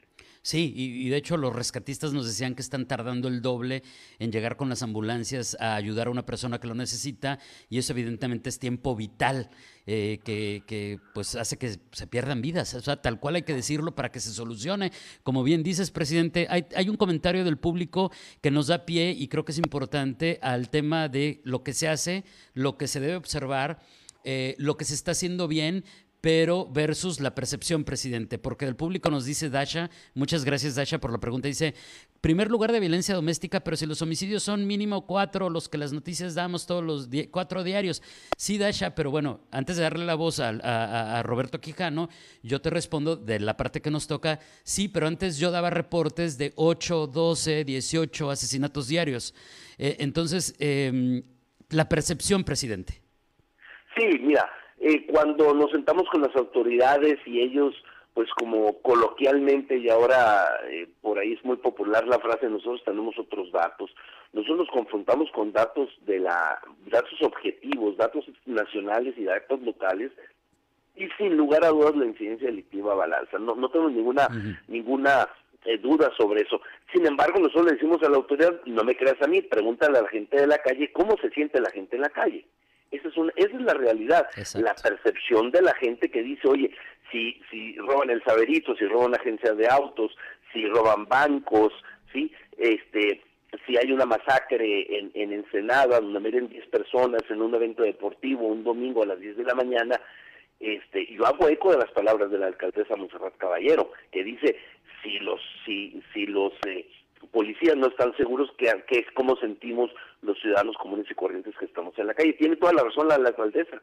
Sí, 0.44 0.74
y, 0.76 1.10
de 1.10 1.18
hecho 1.18 1.38
los 1.38 1.56
rescatistas 1.56 2.14
nos 2.14 2.26
decían 2.26 2.56
que 2.56 2.64
están 2.64 2.88
tardando 2.88 3.28
el 3.28 3.44
doble 3.44 3.84
en 4.18 4.32
llegar 4.32 4.58
con 4.58 4.70
las 4.70 4.82
ambulancias 4.82 5.56
a 5.60 5.76
ayudar 5.76 6.08
a 6.08 6.10
una 6.10 6.26
persona 6.26 6.60
que 6.60 6.68
lo 6.68 6.74
necesita 6.74 7.38
y 7.70 7.78
eso 7.78 7.94
evidentemente 7.94 8.50
es 8.50 8.58
tiempo 8.58 8.96
vital 8.96 9.52
eh, 9.86 10.20
que, 10.24 11.00
pues 11.14 11.36
hace 11.36 11.58
que 11.58 11.78
se 11.92 12.08
pierdan 12.08 12.42
vidas. 12.42 12.74
O 12.74 12.82
sea, 12.82 13.00
tal 13.00 13.20
cual 13.20 13.36
hay 13.36 13.44
que 13.44 13.54
decirlo 13.54 13.94
para 13.94 14.12
que 14.12 14.20
se 14.20 14.32
solucione. 14.32 14.92
Como 15.22 15.44
bien 15.44 15.62
dices, 15.62 15.92
presidente, 15.92 16.48
hay, 16.50 16.66
hay 16.76 16.90
un 16.90 16.98
comentario 16.98 17.44
del 17.44 17.60
público 17.60 18.12
que 18.42 18.50
nos 18.50 18.66
da 18.66 18.84
pie 18.86 19.12
y 19.12 19.28
creo 19.28 19.46
que 19.46 19.52
es 19.52 19.60
importante 19.60 20.40
al 20.42 20.72
tema 20.72 21.08
de 21.08 21.42
lo 21.44 21.64
que 21.64 21.74
se 21.74 21.88
hace, 21.88 22.24
lo 22.56 22.80
que 22.80 22.88
se 22.88 23.00
debe 23.00 23.16
observar. 23.16 23.80
Eh, 24.24 24.56
lo 24.60 24.78
que 24.78 24.86
se 24.86 24.94
está 24.94 25.12
haciendo 25.12 25.48
bien, 25.48 25.84
pero 26.22 26.68
versus 26.68 27.20
la 27.20 27.34
percepción, 27.34 27.84
presidente, 27.84 28.38
porque 28.38 28.66
el 28.66 28.76
público 28.76 29.10
nos 29.10 29.26
dice 29.26 29.50
Dasha, 29.50 29.90
muchas 30.14 30.46
gracias 30.46 30.76
Dasha 30.76 31.00
por 31.00 31.12
la 31.12 31.20
pregunta, 31.20 31.48
dice, 31.48 31.74
primer 32.22 32.52
lugar 32.52 32.72
de 32.72 32.80
violencia 32.80 33.16
doméstica, 33.16 33.62
pero 33.62 33.76
si 33.76 33.88
los 33.88 34.04
homicidios 34.04 34.44
son 34.44 34.68
mínimo 34.68 35.08
cuatro, 35.08 35.50
los 35.50 35.68
que 35.68 35.80
las 35.80 35.92
noticias 35.92 36.36
damos 36.36 36.68
todos 36.68 36.84
los 36.84 37.10
cuatro 37.32 37.64
diarios, 37.64 38.04
sí 38.38 38.60
Dasha, 38.60 38.94
pero 38.94 39.10
bueno, 39.10 39.42
antes 39.50 39.78
de 39.78 39.84
darle 39.84 40.06
la 40.06 40.14
voz 40.14 40.40
a, 40.40 41.24
Roberto 41.24 41.60
Quijano, 41.60 42.10
yo 42.44 42.62
te 42.62 42.70
respondo 42.70 43.16
de 43.16 43.40
la 43.40 43.58
parte 43.58 43.82
que 43.82 43.90
nos 43.90 44.08
toca, 44.08 44.40
sí, 44.64 44.88
pero 44.88 45.08
antes 45.08 45.40
yo 45.40 45.50
daba 45.50 45.72
reportes 45.72 46.38
de 46.38 46.54
8, 46.56 47.08
12, 47.08 47.66
18 47.66 48.30
asesinatos 48.30 48.88
diarios. 48.88 49.34
Eh, 49.80 49.98
entonces, 50.00 50.56
em, 50.60 51.24
la 51.70 51.90
percepción, 51.90 52.44
presidente. 52.44 53.02
Sí, 53.96 54.06
mira, 54.22 54.50
eh, 54.82 55.06
cuando 55.06 55.54
nos 55.54 55.70
sentamos 55.70 56.10
con 56.10 56.22
las 56.22 56.36
autoridades 56.36 57.20
y 57.28 57.40
ellos, 57.40 57.76
pues 58.16 58.28
como 58.32 58.82
coloquialmente 58.82 59.78
y 59.78 59.90
ahora 59.90 60.44
eh, 60.70 60.88
por 61.02 61.20
ahí 61.20 61.34
es 61.34 61.46
muy 61.46 61.58
popular 61.58 62.08
la 62.08 62.18
frase, 62.18 62.50
nosotros 62.50 62.82
tenemos 62.84 63.18
otros 63.20 63.52
datos, 63.52 63.92
nosotros 64.34 64.58
nos 64.58 64.70
confrontamos 64.70 65.30
con 65.32 65.54
datos 65.54 65.90
de 66.08 66.20
la, 66.20 66.60
datos 66.88 67.22
objetivos, 67.22 67.96
datos 67.96 68.26
nacionales 68.48 69.14
y 69.18 69.26
datos 69.26 69.62
locales 69.62 70.12
y 70.96 71.08
sin 71.18 71.38
lugar 71.38 71.64
a 71.64 71.70
dudas 71.70 71.96
la 71.96 72.08
incidencia 72.08 72.48
delictiva 72.48 72.96
balanza. 72.96 73.38
No, 73.38 73.54
no 73.54 73.70
tenemos 73.70 73.94
ninguna, 73.94 74.28
ninguna 74.68 75.30
eh, 75.66 75.78
duda 75.78 76.12
sobre 76.18 76.42
eso. 76.42 76.60
Sin 76.92 77.06
embargo, 77.06 77.40
nosotros 77.40 77.68
le 77.68 77.74
decimos 77.74 78.02
a 78.02 78.10
la 78.10 78.18
autoridad, 78.18 78.62
no 78.66 78.84
me 78.84 78.98
creas 78.98 79.22
a 79.22 79.28
mí, 79.28 79.44
pregúntale 79.44 80.00
a 80.00 80.02
la 80.02 80.10
gente 80.10 80.38
de 80.38 80.48
la 80.48 80.58
calle 80.58 80.92
cómo 80.92 81.16
se 81.22 81.30
siente 81.30 81.62
la 81.62 81.70
gente 81.70 81.98
en 81.98 82.02
la 82.02 82.10
calle. 82.10 82.48
Esa 82.92 83.08
es, 83.08 83.18
una, 83.18 83.32
esa 83.36 83.56
es 83.56 83.62
la 83.62 83.74
realidad, 83.74 84.28
la 84.56 84.76
percepción 84.76 85.50
de 85.52 85.62
la 85.62 85.74
gente 85.76 86.12
que 86.12 86.22
dice, 86.22 86.48
oye, 86.48 86.72
si, 87.12 87.42
si 87.50 87.76
roban 87.78 88.10
el 88.10 88.24
saberito, 88.24 88.76
si 88.76 88.86
roban 88.86 89.16
agencias 89.16 89.58
de 89.58 89.68
autos, 89.68 90.16
si 90.52 90.66
roban 90.68 91.06
bancos, 91.06 91.74
¿sí? 92.12 92.32
Este, 92.58 93.22
si 93.66 93.78
hay 93.78 93.92
una 93.92 94.06
masacre 94.06 94.98
en, 94.98 95.12
en 95.14 95.34
Ensenada 95.34 96.00
donde 96.00 96.20
miren 96.20 96.50
10 96.50 96.68
personas 96.68 97.22
en 97.30 97.42
un 97.42 97.54
evento 97.56 97.84
deportivo 97.84 98.48
un 98.48 98.64
domingo 98.64 99.04
a 99.04 99.08
las 99.08 99.20
10 99.20 99.38
de 99.38 99.44
la 99.44 99.56
mañana, 99.56 100.00
este, 100.60 101.08
yo 101.14 101.26
hago 101.26 101.48
eco 101.50 101.72
de 101.72 101.80
las 101.80 101.92
palabras 101.92 102.30
de 102.30 102.38
la 102.38 102.48
alcaldesa 102.48 102.96
Monserrat 102.96 103.36
Caballero, 103.38 103.92
que 104.12 104.24
dice, 104.24 104.58
si 105.02 105.20
los, 105.20 105.42
si, 105.66 106.02
si 106.14 106.28
los 106.28 106.54
eh, 106.68 106.88
policías 107.28 107.76
no 107.76 107.88
están 107.88 108.16
seguros 108.18 108.52
que, 108.58 108.68
es 108.68 109.12
como 109.14 109.36
sentimos 109.38 109.92
los 110.22 110.40
ciudadanos 110.40 110.78
comunes 110.78 111.10
y 111.10 111.16
corrientes 111.16 111.56
que 111.58 111.66
estamos 111.66 111.98
en 111.98 112.08
la 112.08 112.14
calle. 112.14 112.34
Tiene 112.34 112.56
toda 112.56 112.74
la 112.74 112.84
razón 112.84 113.08
la, 113.08 113.18
la 113.18 113.30
alcaldesa. 113.30 113.82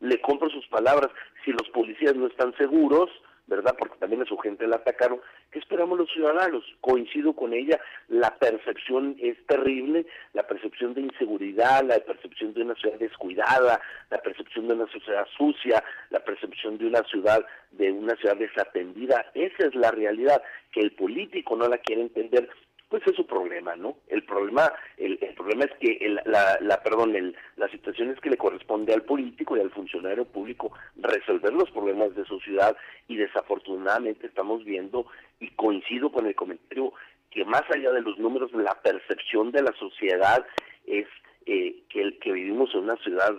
Le 0.00 0.20
compro 0.20 0.48
sus 0.50 0.66
palabras. 0.68 1.10
Si 1.44 1.52
los 1.52 1.68
policías 1.70 2.14
no 2.14 2.26
están 2.26 2.56
seguros, 2.56 3.10
¿verdad? 3.50 3.74
Porque 3.76 3.98
también 3.98 4.22
a 4.22 4.26
su 4.26 4.38
gente 4.38 4.66
la 4.66 4.76
atacaron. 4.76 5.20
¿Qué 5.50 5.58
esperamos 5.58 5.98
los 5.98 6.10
ciudadanos? 6.12 6.64
Coincido 6.80 7.34
con 7.34 7.52
ella, 7.52 7.80
la 8.08 8.38
percepción 8.38 9.16
es 9.20 9.36
terrible, 9.46 10.06
la 10.32 10.46
percepción 10.46 10.94
de 10.94 11.02
inseguridad, 11.02 11.84
la 11.84 11.98
percepción 11.98 12.54
de 12.54 12.62
una 12.62 12.76
ciudad 12.76 12.96
descuidada, 12.98 13.80
la 14.08 14.18
percepción 14.18 14.68
de 14.68 14.74
una 14.74 14.86
sociedad 14.86 15.26
sucia, 15.36 15.82
la 16.10 16.20
percepción 16.20 16.78
de 16.78 16.86
una 16.86 17.02
ciudad 17.02 17.44
de 17.72 17.90
una 17.90 18.14
ciudad 18.16 18.36
desatendida. 18.36 19.26
Esa 19.34 19.66
es 19.66 19.74
la 19.74 19.90
realidad 19.90 20.40
que 20.70 20.80
el 20.80 20.92
político 20.92 21.56
no 21.56 21.68
la 21.68 21.78
quiere 21.78 22.02
entender 22.02 22.48
pues 22.90 23.06
es 23.06 23.14
su 23.14 23.24
problema, 23.24 23.76
¿no? 23.76 23.96
El 24.08 24.24
problema, 24.24 24.72
el, 24.96 25.16
problema 25.36 25.64
es 25.64 25.70
que 25.78 26.20
la, 26.26 26.58
la, 26.60 26.82
perdón, 26.82 27.14
el, 27.14 27.36
la 27.56 27.68
situación 27.68 28.10
es 28.10 28.20
que 28.20 28.30
le 28.30 28.36
corresponde 28.36 28.92
al 28.92 29.02
político 29.02 29.56
y 29.56 29.60
al 29.60 29.70
funcionario 29.70 30.24
público 30.24 30.72
resolver 30.96 31.52
los 31.52 31.70
problemas 31.70 32.14
de 32.16 32.24
su 32.24 32.40
ciudad 32.40 32.76
y 33.06 33.16
desafortunadamente 33.16 34.26
estamos 34.26 34.64
viendo 34.64 35.06
y 35.38 35.50
coincido 35.50 36.10
con 36.10 36.26
el 36.26 36.34
comentario 36.34 36.92
que 37.30 37.44
más 37.44 37.62
allá 37.70 37.92
de 37.92 38.02
los 38.02 38.18
números 38.18 38.52
la 38.52 38.74
percepción 38.82 39.52
de 39.52 39.62
la 39.62 39.72
sociedad 39.78 40.44
es 40.84 41.06
eh, 41.46 41.76
que 41.88 42.02
el 42.02 42.18
que 42.18 42.32
vivimos 42.32 42.74
en 42.74 42.80
una 42.80 42.96
ciudad 42.96 43.36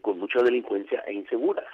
con 0.00 0.18
mucha 0.18 0.42
delincuencia 0.42 1.00
e 1.06 1.12
insegura. 1.12 1.64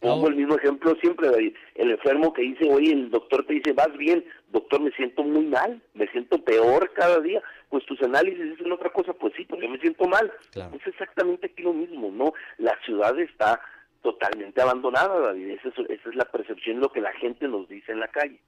Pongo 0.00 0.28
el 0.28 0.36
mismo 0.36 0.56
ejemplo 0.56 0.96
siempre, 1.00 1.28
David. 1.28 1.54
El 1.74 1.90
enfermo 1.90 2.32
que 2.32 2.42
dice, 2.42 2.70
oye, 2.70 2.92
el 2.92 3.10
doctor 3.10 3.44
te 3.46 3.54
dice, 3.54 3.72
vas 3.74 3.94
bien, 3.98 4.24
doctor, 4.50 4.80
me 4.80 4.90
siento 4.92 5.22
muy 5.22 5.44
mal, 5.44 5.82
me 5.92 6.06
siento 6.08 6.42
peor 6.42 6.90
cada 6.94 7.20
día. 7.20 7.42
Pues 7.68 7.84
tus 7.84 8.00
análisis 8.02 8.42
dicen 8.50 8.72
otra 8.72 8.90
cosa, 8.90 9.12
pues 9.12 9.34
sí, 9.36 9.44
porque 9.44 9.68
me 9.68 9.78
siento 9.78 10.06
mal. 10.06 10.32
Es 10.54 10.86
exactamente 10.86 11.48
aquí 11.48 11.62
lo 11.62 11.74
mismo, 11.74 12.10
¿no? 12.10 12.32
La 12.56 12.76
ciudad 12.84 13.18
está 13.20 13.60
totalmente 14.02 14.62
abandonada, 14.62 15.20
David. 15.20 15.50
Esa 15.50 15.68
es, 15.68 16.14
la 16.14 16.24
percepción, 16.24 16.80
lo 16.80 16.90
que 16.90 17.02
la 17.02 17.12
gente 17.14 17.46
nos 17.46 17.68
dice 17.68 17.92
en 17.92 18.00
la 18.00 18.08
calle. 18.08 18.40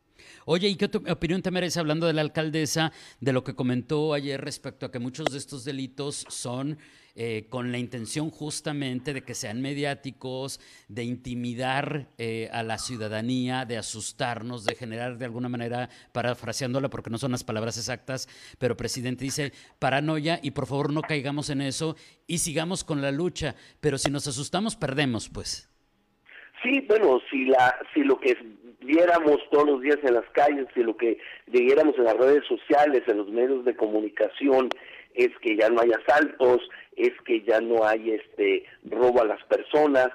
Oye, 0.47 0.68
¿y 0.68 0.76
qué 0.76 0.88
opinión 1.11 1.42
te 1.42 1.50
merece 1.50 1.80
hablando 1.80 2.06
de 2.06 2.14
la 2.14 2.23
alcaldesa, 2.23 2.92
de 3.21 3.32
lo 3.32 3.44
que 3.44 3.54
comentó 3.54 4.14
ayer 4.14 4.40
respecto 4.40 4.87
a 4.87 4.90
que 4.90 4.99
muchos 4.99 5.26
de 5.26 5.38
estos 5.38 5.64
delitos 5.64 6.25
son 6.28 6.78
eh, 7.14 7.47
con 7.50 7.73
la 7.73 7.78
intención 7.78 8.31
justamente 8.31 9.12
de 9.12 9.23
que 9.23 9.35
sean 9.35 9.61
mediáticos, 9.61 10.61
de 10.88 11.04
intimidar 11.04 12.07
eh, 12.16 12.49
a 12.52 12.62
la 12.62 12.78
ciudadanía, 12.78 13.64
de 13.66 13.76
asustarnos, 13.76 14.64
de 14.64 14.75
generar 14.75 15.19
de 15.19 15.26
alguna 15.26 15.50
manera, 15.50 15.90
parafraseándola 16.12 16.88
porque 16.88 17.11
no 17.11 17.19
son 17.19 17.33
las 17.33 17.45
palabras 17.45 17.76
exactas, 17.76 18.28
pero 18.59 18.76
presidente 18.76 19.25
dice 19.25 19.52
paranoia 19.78 20.40
y 20.42 20.52
por 20.52 20.66
favor 20.66 20.92
no 20.92 21.02
caigamos 21.02 21.50
en 21.50 21.61
eso 21.61 21.97
y 22.26 22.38
sigamos 22.38 22.83
con 22.83 23.02
la 23.02 23.12
lucha, 23.12 23.57
pero 23.81 23.99
si 23.99 24.11
nos 24.11 24.26
asustamos 24.26 24.76
perdemos 24.76 25.28
pues. 25.28 25.69
Sí, 26.62 26.81
bueno, 26.88 27.21
si 27.31 27.45
la 27.47 27.75
si 27.92 28.04
lo 28.04 28.19
que 28.21 28.37
viéramos 28.81 29.38
todos 29.50 29.66
los 29.66 29.81
días 29.81 29.99
en 30.02 30.14
las 30.14 30.28
calles, 30.31 30.66
si 30.75 30.83
lo 30.83 30.97
que 30.97 31.19
leyéramos 31.47 31.97
en 31.99 32.04
las 32.04 32.16
redes 32.16 32.45
sociales, 32.47 33.02
en 33.07 33.19
los 33.19 33.28
medios 33.28 33.64
de 33.64 33.76
comunicación, 33.76 34.69
es 35.14 35.31
que 35.40 35.57
ya 35.57 35.69
no 35.69 35.81
hay 35.81 35.90
asaltos, 35.92 36.69
es 36.97 37.12
que 37.25 37.42
ya 37.42 37.61
no 37.61 37.85
hay 37.85 38.12
este 38.12 38.64
robo 38.85 39.23
a 39.23 39.26
las 39.26 39.42
personas, 39.45 40.09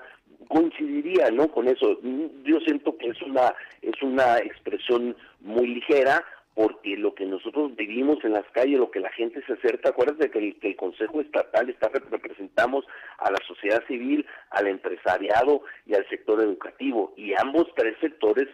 coincidiría 0.48 1.30
no 1.32 1.52
con 1.52 1.68
eso. 1.68 2.00
Yo 2.44 2.60
siento 2.62 2.98
que 2.98 3.10
es 3.10 3.22
una 3.22 3.54
es 3.82 4.02
una 4.02 4.38
expresión 4.38 5.16
muy 5.42 5.68
ligera 5.68 6.24
porque 6.58 6.98
lo 6.98 7.14
que 7.14 7.26
nosotros 7.28 7.76
vivimos 7.76 8.18
en 8.24 8.34
las 8.34 8.46
calles, 8.52 8.80
lo 8.80 8.90
que 8.90 9.00
la 9.00 9.12
gente 9.12 9.44
se 9.46 9.54
acerca, 9.54 9.90
acuérdate 9.90 10.32
que 10.32 10.40
el, 10.40 10.60
que 10.60 10.70
el 10.70 10.76
Consejo 10.76 11.22
Estatal 11.22 11.70
está 11.70 11.90
representamos 12.10 12.84
a 13.20 13.30
la 13.30 13.38
sociedad 13.48 13.86
civil, 13.86 14.26
al 14.50 14.66
empresariado 14.66 15.62
y 15.86 15.94
al 15.94 16.10
sector 16.10 16.42
educativo, 16.42 17.14
y 17.16 17.34
ambos 17.40 17.68
tres 17.76 17.96
sectores 18.02 18.48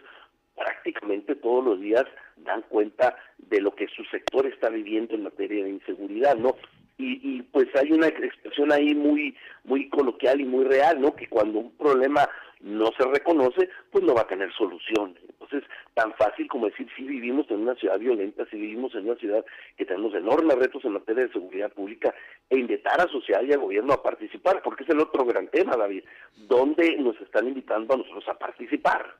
prácticamente 0.54 1.34
todos 1.36 1.64
los 1.64 1.80
días 1.80 2.04
dan 2.36 2.62
cuenta 2.62 3.16
de 3.38 3.60
lo 3.60 3.74
que 3.74 3.88
su 3.88 4.04
sector 4.04 4.46
está 4.46 4.68
viviendo 4.68 5.14
en 5.14 5.24
materia 5.24 5.64
de 5.64 5.70
inseguridad, 5.70 6.36
¿no? 6.36 6.56
Y, 6.96 7.20
y 7.22 7.42
pues 7.42 7.66
hay 7.74 7.90
una 7.92 8.06
expresión 8.06 8.70
ahí 8.70 8.94
muy 8.94 9.34
muy 9.64 9.88
coloquial 9.88 10.40
y 10.40 10.44
muy 10.44 10.64
real, 10.64 11.00
¿no? 11.00 11.14
Que 11.14 11.28
cuando 11.28 11.58
un 11.58 11.76
problema 11.76 12.28
no 12.64 12.86
se 12.96 13.04
reconoce, 13.06 13.68
pues 13.90 14.02
no 14.04 14.14
va 14.14 14.22
a 14.22 14.26
tener 14.26 14.52
solución. 14.54 15.16
Entonces, 15.28 15.64
tan 15.92 16.14
fácil 16.14 16.48
como 16.48 16.66
decir, 16.66 16.88
si 16.96 17.02
vivimos 17.02 17.46
en 17.50 17.60
una 17.60 17.74
ciudad 17.74 17.98
violenta, 17.98 18.46
si 18.50 18.56
vivimos 18.56 18.94
en 18.94 19.04
una 19.04 19.16
ciudad 19.16 19.44
que 19.76 19.84
tenemos 19.84 20.14
enormes 20.14 20.56
retos 20.56 20.82
en 20.84 20.92
materia 20.92 21.24
de 21.26 21.32
seguridad 21.32 21.70
pública, 21.72 22.14
e 22.48 22.58
invitar 22.58 23.00
a 23.00 23.08
sociedad 23.08 23.42
y 23.42 23.52
al 23.52 23.60
gobierno 23.60 23.92
a 23.92 24.02
participar, 24.02 24.62
porque 24.62 24.84
es 24.84 24.90
el 24.90 25.00
otro 25.00 25.26
gran 25.26 25.48
tema, 25.48 25.76
David, 25.76 26.04
donde 26.48 26.96
nos 26.96 27.20
están 27.20 27.46
invitando 27.46 27.94
a 27.94 27.98
nosotros 27.98 28.26
a 28.28 28.38
participar. 28.38 29.14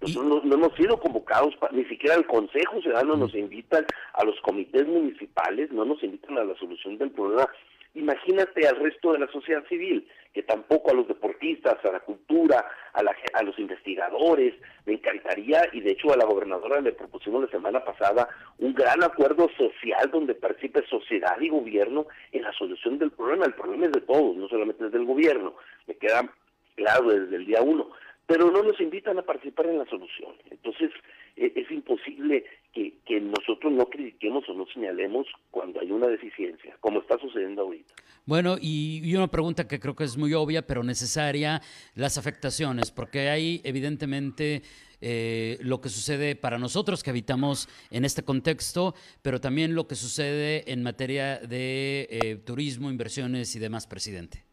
Nosotros 0.00 0.44
no, 0.44 0.54
hemos 0.54 0.74
sido 0.76 0.98
convocados, 0.98 1.54
ni 1.72 1.84
siquiera 1.84 2.16
el 2.16 2.26
Consejo 2.26 2.80
Ciudadano 2.80 3.16
nos 3.16 3.34
invitan, 3.34 3.84
a 4.14 4.24
los 4.24 4.40
comités 4.40 4.86
municipales, 4.86 5.70
no 5.72 5.84
nos 5.84 6.02
invitan 6.02 6.38
a 6.38 6.44
la 6.44 6.56
solución 6.56 6.96
del 6.96 7.10
problema. 7.10 7.46
Imagínate 7.94 8.66
al 8.68 8.76
resto 8.76 9.12
de 9.12 9.18
la 9.18 9.26
sociedad 9.32 9.62
civil, 9.68 10.08
que 10.32 10.42
tampoco 10.44 10.90
a 10.90 10.94
los 10.94 11.08
deportistas, 11.08 11.84
a 11.84 11.92
la 11.92 12.00
cultura, 12.00 12.64
a, 12.94 13.00
a 13.00 13.42
los 13.42 13.58
investigadores, 13.58 14.54
me 14.86 14.94
encantaría, 14.94 15.68
y 15.72 15.80
de 15.80 15.90
hecho 15.90 16.12
a 16.12 16.16
la 16.16 16.24
gobernadora 16.24 16.80
le 16.80 16.92
propusimos 16.92 17.42
la 17.42 17.50
semana 17.50 17.84
pasada 17.84 18.28
un 18.58 18.72
gran 18.72 19.02
acuerdo 19.02 19.50
social 19.58 20.08
donde 20.10 20.34
participe 20.34 20.86
sociedad 20.86 21.38
y 21.40 21.48
gobierno 21.48 22.06
en 22.32 22.42
la 22.42 22.52
solución 22.52 22.98
del 22.98 23.10
problema. 23.10 23.44
El 23.44 23.54
problema 23.54 23.86
es 23.86 23.92
de 23.92 24.02
todos, 24.02 24.36
no 24.36 24.48
solamente 24.48 24.86
es 24.86 24.92
del 24.92 25.04
gobierno, 25.04 25.56
me 25.86 25.96
queda 25.96 26.32
claro 26.76 27.10
desde 27.10 27.36
el 27.36 27.44
día 27.44 27.60
uno 27.60 27.90
pero 28.30 28.48
no 28.48 28.62
nos 28.62 28.80
invitan 28.80 29.18
a 29.18 29.22
participar 29.22 29.66
en 29.66 29.78
la 29.78 29.86
solución. 29.86 30.36
Entonces, 30.52 30.92
e, 31.36 31.52
es 31.56 31.68
imposible 31.72 32.44
que, 32.72 32.92
nosotros 33.20 33.72
no 33.72 33.86
critiquemos 33.86 34.48
o 34.48 34.54
no 34.54 34.66
señalemos 34.72 35.26
cuando 35.50 35.80
hay 35.80 35.90
una 35.90 36.06
deficiencia, 36.06 36.76
como 36.80 37.00
está 37.00 37.18
sucediendo 37.18 37.62
ahorita. 37.62 37.92
Bueno, 38.26 38.56
y, 38.60 39.14
una 39.16 39.26
pregunta 39.26 39.66
que 39.66 39.80
creo 39.80 39.96
que 39.96 40.04
es 40.04 40.16
muy 40.16 40.32
obvia, 40.32 40.62
pero 40.62 40.84
necesaria, 40.84 41.60
las 41.96 42.18
afectaciones, 42.18 42.92
porque 42.92 43.28
hay 43.28 43.60
evidentemente 43.64 44.62
eh, 45.00 45.58
lo 45.60 45.80
que 45.80 45.88
sucede 45.88 46.36
para 46.36 46.58
nosotros 46.58 47.02
que 47.02 47.10
habitamos 47.10 47.68
en 47.90 48.04
este 48.04 48.22
contexto, 48.22 48.94
pero 49.22 49.40
también 49.40 49.74
lo 49.74 49.88
que 49.88 49.96
sucede 49.96 50.70
en 50.72 50.84
materia 50.84 51.38
de 51.38 52.06
eh, 52.10 52.36
turismo, 52.36 52.90
inversiones 52.90 53.56
y 53.56 53.58
demás, 53.58 53.88
presidente. 53.88 54.49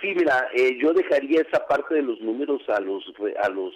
Sí, 0.00 0.14
mira, 0.14 0.48
eh, 0.54 0.76
yo 0.78 0.92
dejaría 0.92 1.40
esa 1.40 1.66
parte 1.66 1.94
de 1.94 2.02
los 2.02 2.20
números 2.20 2.62
a 2.68 2.80
los 2.80 3.04
a 3.42 3.48
los 3.48 3.74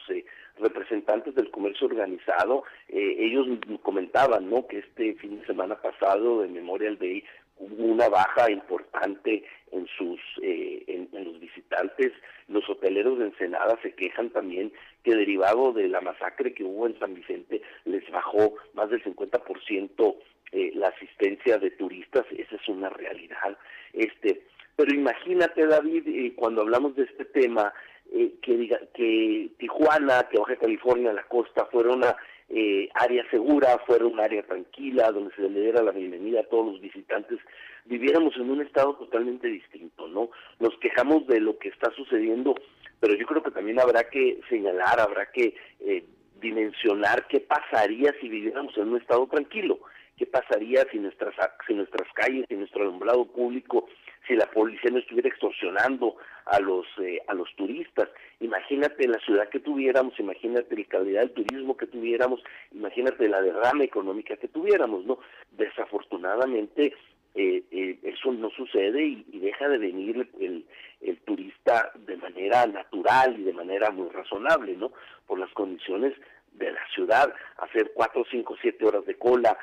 representantes 0.58 1.34
del 1.34 1.50
comercio 1.50 1.86
organizado. 1.86 2.64
ellos 2.88 3.46
comentaban, 3.82 4.50
¿no? 4.50 4.66
Que 4.66 4.80
este 4.80 5.14
fin 5.14 5.40
de 5.40 5.46
semana 5.46 5.80
pasado, 5.80 6.42
de 6.42 6.48
Memorial 6.48 6.98
Day, 6.98 7.24
hubo 7.60 7.84
una 7.84 8.08
baja 8.08 8.50
importante 8.50 9.44
en 9.70 9.86
sus 9.86 10.18
eh, 10.42 10.82
en, 10.88 11.24
los 11.24 11.38
visitantes 11.38 12.12
los 12.48 12.68
hoteleros 12.68 13.18
de 13.18 13.26
Ensenada 13.26 13.78
se 13.82 13.94
quejan 13.94 14.30
también 14.30 14.72
que 15.04 15.14
derivado 15.14 15.72
de 15.72 15.88
la 15.88 16.00
masacre 16.00 16.54
que 16.54 16.64
hubo 16.64 16.86
en 16.86 16.98
San 16.98 17.14
Vicente 17.14 17.62
les 17.84 18.08
bajó 18.10 18.54
más 18.74 18.90
del 18.90 19.04
50% 19.04 20.16
eh, 20.52 20.72
la 20.74 20.88
asistencia 20.88 21.58
de 21.58 21.70
turistas 21.70 22.24
esa 22.32 22.56
es 22.56 22.68
una 22.68 22.88
realidad 22.88 23.56
este 23.92 24.42
pero 24.80 24.94
imagínate 24.94 25.66
David 25.66 26.08
eh, 26.08 26.32
cuando 26.34 26.62
hablamos 26.62 26.96
de 26.96 27.02
este 27.02 27.26
tema 27.26 27.70
eh, 28.10 28.32
que 28.40 28.56
diga 28.56 28.80
que 28.94 29.50
Tijuana 29.58 30.26
que 30.30 30.38
Baja 30.38 30.56
California 30.56 31.12
la 31.12 31.24
costa 31.24 31.66
fuera 31.66 31.90
una 31.90 32.16
eh, 32.48 32.88
área 32.94 33.28
segura, 33.28 33.76
fuera 33.86 34.06
un 34.06 34.18
área 34.18 34.42
tranquila, 34.42 35.12
donde 35.12 35.34
se 35.34 35.42
le 35.42 35.60
diera 35.60 35.82
la 35.82 35.92
bienvenida 35.92 36.40
a 36.40 36.44
todos 36.44 36.72
los 36.72 36.80
visitantes, 36.80 37.38
viviéramos 37.84 38.34
en 38.36 38.50
un 38.50 38.62
estado 38.62 38.94
totalmente 38.94 39.48
distinto, 39.48 40.08
¿no? 40.08 40.30
Nos 40.60 40.74
quejamos 40.78 41.26
de 41.26 41.40
lo 41.40 41.58
que 41.58 41.68
está 41.68 41.90
sucediendo, 41.92 42.54
pero 43.00 43.14
yo 43.16 43.26
creo 43.26 43.42
que 43.42 43.50
también 43.50 43.80
habrá 43.80 44.08
que 44.08 44.40
señalar, 44.48 44.98
habrá 44.98 45.30
que 45.30 45.54
eh, 45.80 46.04
dimensionar 46.40 47.26
qué 47.28 47.40
pasaría 47.40 48.14
si 48.18 48.30
viviéramos 48.30 48.74
en 48.78 48.88
un 48.88 48.96
estado 48.96 49.26
tranquilo, 49.26 49.78
qué 50.16 50.24
pasaría 50.24 50.86
si 50.90 50.98
nuestras, 50.98 51.34
si 51.66 51.74
nuestras 51.74 52.10
calles, 52.14 52.46
si 52.48 52.54
nuestro 52.54 52.82
alumbrado 52.82 53.26
público 53.26 53.86
si 54.30 54.36
la 54.36 54.46
policía 54.46 54.92
no 54.92 54.98
estuviera 54.98 55.28
extorsionando 55.28 56.14
a 56.46 56.60
los 56.60 56.86
eh, 57.02 57.20
a 57.26 57.34
los 57.34 57.52
turistas. 57.56 58.08
Imagínate 58.38 59.08
la 59.08 59.18
ciudad 59.18 59.48
que 59.48 59.58
tuviéramos, 59.58 60.18
imagínate 60.20 60.76
la 60.76 60.84
calidad 60.84 61.20
del 61.22 61.32
turismo 61.32 61.76
que 61.76 61.88
tuviéramos, 61.88 62.40
imagínate 62.72 63.28
la 63.28 63.42
derrama 63.42 63.82
económica 63.82 64.36
que 64.36 64.46
tuviéramos, 64.46 65.04
¿no? 65.04 65.18
Desafortunadamente 65.50 66.94
eh, 67.34 67.64
eh, 67.72 67.98
eso 68.04 68.30
no 68.32 68.50
sucede 68.50 69.02
y, 69.04 69.38
deja 69.40 69.68
de 69.68 69.78
venir 69.78 70.28
el, 70.38 70.64
el, 71.00 71.16
turista 71.18 71.90
de 72.06 72.16
manera 72.16 72.66
natural 72.66 73.36
y 73.36 73.42
de 73.42 73.52
manera 73.52 73.90
muy 73.90 74.10
razonable, 74.10 74.76
¿no? 74.76 74.92
Por 75.26 75.40
las 75.40 75.50
condiciones 75.54 76.12
de 76.52 76.70
la 76.70 76.86
ciudad, 76.94 77.32
hacer 77.58 77.90
cuatro, 77.94 78.24
cinco, 78.30 78.56
siete 78.60 78.84
horas 78.84 79.04
de 79.06 79.14
cola, 79.14 79.56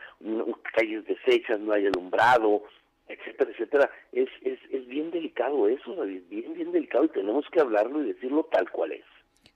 calles 0.73 1.05
deshechas, 1.05 1.59
no 1.59 1.73
hay 1.73 1.85
alumbrado, 1.85 2.63
etcétera, 3.07 3.51
etcétera, 3.51 3.91
es, 4.11 4.29
es, 4.41 4.59
es 4.71 4.87
bien 4.87 5.11
delicado 5.11 5.67
eso, 5.67 5.95
David, 5.95 6.23
bien, 6.29 6.53
bien 6.53 6.71
delicado 6.71 7.05
y 7.05 7.09
tenemos 7.09 7.45
que 7.51 7.61
hablarlo 7.61 8.03
y 8.03 8.13
decirlo 8.13 8.47
tal 8.51 8.69
cual 8.71 8.91
es. 8.93 9.05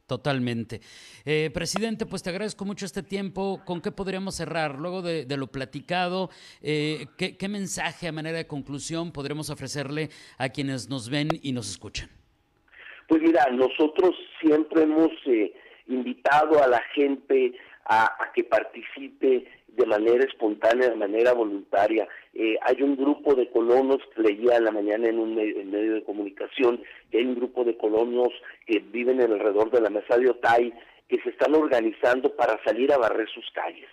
Totalmente. 0.08 0.82
Eh, 1.24 1.52
presidente, 1.54 2.06
pues 2.06 2.22
te 2.22 2.30
agradezco 2.32 2.66
mucho 2.66 2.86
este 2.86 3.02
tiempo. 3.02 3.62
¿Con 3.66 3.82
qué 3.82 3.94
podríamos 3.94 4.36
cerrar? 4.36 4.78
Luego 4.78 5.02
de, 5.02 5.26
lo 5.38 5.48
platicado, 5.48 6.30
eh, 6.62 7.06
¿qué, 7.18 7.38
¿qué, 7.38 7.48
mensaje 7.48 8.10
a 8.10 8.12
manera 8.12 8.38
de 8.38 8.46
conclusión 8.46 9.14
podremos 9.14 9.50
ofrecerle 9.50 10.10
a 10.38 10.50
quienes 10.50 10.90
nos 10.90 11.10
ven 11.10 11.30
y 11.42 11.54
nos 11.54 11.70
escuchan? 11.70 12.10
Pues 13.08 13.22
mira, 13.22 13.46
nosotros 13.54 14.14
siempre 14.42 14.84
hemos 14.84 15.12
eh, 15.28 15.54
invitado 15.88 16.62
a 16.62 16.68
la 16.68 16.82
gente 16.94 17.54
a, 17.92 18.32
que 18.34 18.46
participe 18.46 19.46
de 19.68 19.86
manera 19.86 20.24
espontánea, 20.24 20.90
de 20.90 20.96
manera 20.96 21.34
voluntaria. 21.34 22.08
Eh, 22.34 22.56
hay 22.62 22.82
un 22.82 22.96
grupo 22.96 23.36
de 23.36 23.50
colonos, 23.50 24.00
leía 24.16 24.56
en 24.56 24.64
la 24.64 24.72
mañana 24.72 25.10
en 25.10 25.20
un 25.20 25.36
medio, 25.36 25.96
de 25.96 26.04
comunicación, 26.04 26.82
que 27.10 27.18
hay 27.18 27.26
un 27.26 27.36
grupo 27.36 27.66
de 27.66 27.76
colonos 27.78 28.30
que 28.66 28.80
viven 28.80 29.22
alrededor 29.22 29.72
de 29.72 29.82
la 29.82 29.90
mesa 29.90 30.18
de 30.18 30.30
Otay, 30.30 30.74
que 31.10 31.22
se 31.22 31.32
están 31.32 31.54
organizando 31.54 32.34
para 32.34 32.64
salir 32.64 32.94
a 32.94 32.98
barrer 32.98 33.28
sus 33.30 33.52
calles. 33.52 33.90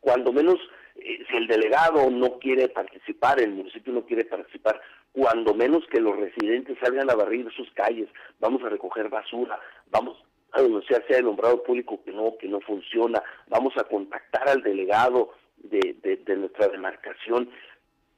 Cuando 0.00 0.32
menos, 0.32 0.58
eh, 0.96 1.18
si 1.28 1.36
el 1.36 1.46
delegado 1.46 2.08
no 2.10 2.38
quiere 2.38 2.68
participar, 2.68 3.42
el 3.42 3.52
municipio 3.52 3.92
no 3.92 4.06
quiere 4.06 4.24
participar, 4.24 4.80
cuando 5.12 5.52
menos 5.52 5.84
que 5.90 6.00
los 6.00 6.16
residentes 6.16 6.78
salgan 6.82 7.10
a 7.10 7.14
barrer 7.14 7.52
sus 7.52 7.70
calles, 7.72 8.08
vamos 8.40 8.62
a 8.62 8.70
recoger 8.70 9.10
basura, 9.10 9.60
vamos 9.90 10.16
a 10.54 10.62
denunciar 10.62 11.04
sea 11.06 11.18
el 11.18 11.24
nombrado 11.24 11.62
público 11.62 12.00
que 12.04 12.12
no, 12.12 12.36
que 12.38 12.48
no 12.48 12.60
funciona, 12.60 13.22
vamos 13.48 13.74
a 13.76 13.84
contactar 13.84 14.48
al 14.48 14.62
delegado 14.62 15.32
de, 15.58 15.96
de, 16.24 16.36
nuestra 16.36 16.68
demarcación, 16.68 17.50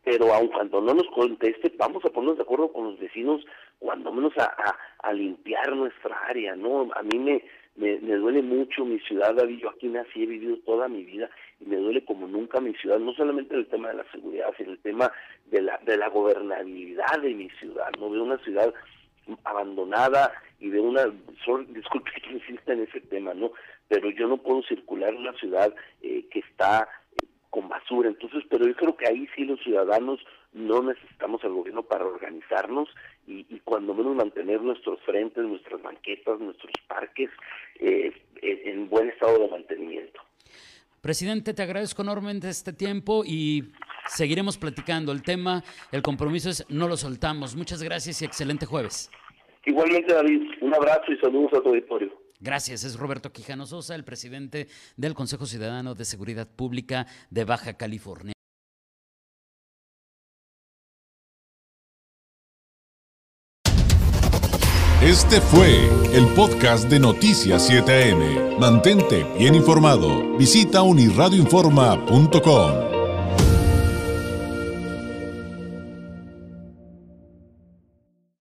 pero 0.05 0.33
aun 0.33 0.49
cuando 0.49 0.81
no 0.81 0.95
nos 0.95 1.07
conteste, 1.09 1.73
vamos 1.77 2.05
a 2.05 2.11
ponernos 2.11 2.37
de 2.37 2.43
acuerdo 2.43 2.73
con 2.73 2.85
los 2.85 2.99
vecinos, 2.99 3.45
cuando 3.79 4.13
menos 4.13 4.33
a, 4.39 4.77
a, 5.03 5.13
limpiar 5.13 5.75
nuestra 5.75 6.19
área, 6.27 6.57
¿no? 6.57 6.89
A 6.95 7.03
mí 7.03 7.19
me, 7.19 7.45
me, 7.77 7.99
duele 7.99 8.43
mucho 8.43 8.85
mi 8.85 8.99
ciudad, 9.01 9.35
David, 9.35 9.61
yo 9.61 9.71
aquí 9.71 9.89
nací, 9.89 10.23
he 10.23 10.27
vivido 10.27 10.59
toda 10.65 10.89
mi 10.89 11.05
vida 11.05 11.31
y 11.61 11.67
me 11.67 11.77
duele 11.77 12.05
como 12.05 12.27
nunca 12.27 12.61
mi 12.61 12.75
ciudad, 12.75 12.99
no 12.99 13.13
solamente 13.15 13.55
el 13.55 13.67
tema 13.67 13.89
de 13.89 13.95
la 13.95 14.11
seguridad, 14.11 14.53
sino 14.57 14.73
el 14.73 14.79
tema 14.79 15.11
de 15.47 15.63
la, 15.63 15.79
de 15.85 15.97
la 15.97 16.09
gobernabilidad 16.09 17.21
de 17.23 17.35
mi 17.35 17.51
ciudad, 17.51 17.91
¿no? 17.99 18.11
Veo 18.11 18.25
una 18.25 18.39
ciudad 18.39 18.73
abandonada 19.45 20.33
y 20.61 20.71
de 20.71 20.81
una, 20.81 21.07
disculpe 21.69 22.11
que 22.23 22.33
insista 22.33 22.73
en 22.73 22.83
ese 22.83 23.01
tema, 23.03 23.35
¿no? 23.35 23.53
Pero 23.89 24.11
yo 24.11 24.27
no 24.27 24.39
puedo 24.39 24.63
circular 24.63 25.11
en 25.11 25.21
una 25.21 25.33
ciudad 25.35 25.75
eh, 26.03 26.27
que 26.31 26.41
está 26.41 26.89
eh, 27.13 27.27
con 27.51 27.69
basura, 27.69 28.09
entonces, 28.09 28.45
pero 28.49 28.67
yo 28.67 28.75
creo 28.75 28.97
que 28.97 29.07
ahí 29.07 29.29
sí 29.35 29.45
los 29.45 29.61
ciudadanos 29.61 30.21
no 30.53 30.83
necesitamos 30.83 31.45
al 31.45 31.53
gobierno 31.53 31.83
para 31.83 32.07
organizarnos 32.07 32.89
y, 33.27 33.45
cuando 33.65 33.93
menos 33.95 34.15
mantener 34.15 34.63
nuestros 34.63 35.01
frentes, 35.03 35.45
nuestras 35.45 35.83
banquetas, 35.83 36.41
nuestros 36.41 36.73
parques 36.87 37.29
eh, 37.81 38.13
en 38.41 38.89
buen 38.89 39.09
estado 39.11 39.39
de 39.39 39.49
mantenimiento. 39.49 40.21
Presidente, 41.07 41.55
te 41.55 41.63
agradezco 41.63 42.03
enormemente 42.03 42.49
este 42.49 42.73
tiempo 42.73 43.23
y 43.25 43.63
seguiremos 44.09 44.59
platicando. 44.59 45.13
El 45.13 45.23
tema, 45.23 45.63
el 45.93 46.03
compromiso 46.03 46.51
es 46.51 46.65
no 46.69 46.89
lo 46.89 46.97
soltamos. 46.97 47.55
Muchas 47.57 47.83
gracias 47.83 48.23
y 48.23 48.25
excelente 48.25 48.67
jueves. 48.67 49.11
Igualmente, 49.65 50.15
David, 50.15 50.43
un 50.61 50.75
abrazo 50.75 51.13
y 51.13 51.19
saludos 51.19 51.53
a 51.55 51.61
tu 51.61 51.71
auditorio. 51.71 52.13
Gracias, 52.39 52.85
es 52.85 52.99
Roberto 52.99 53.33
Quijano 53.33 53.67
Sosa, 53.67 53.95
el 53.95 54.05
presidente 54.05 54.69
del 54.97 55.15
Consejo 55.15 55.47
Ciudadano 55.47 55.95
de 55.95 56.05
Seguridad 56.05 56.49
Pública 56.49 57.07
de 57.31 57.45
Baja 57.45 57.77
California. 57.77 58.33
Este 65.03 65.41
fue 65.41 65.89
el 66.15 66.27
podcast 66.35 66.89
de 66.89 66.99
Noticias 66.99 67.71
7am. 67.71 68.59
Mantente 68.59 69.25
bien 69.39 69.55
informado. 69.55 70.37
Visita 70.37 70.83
unirradioinforma.com. 70.83 72.96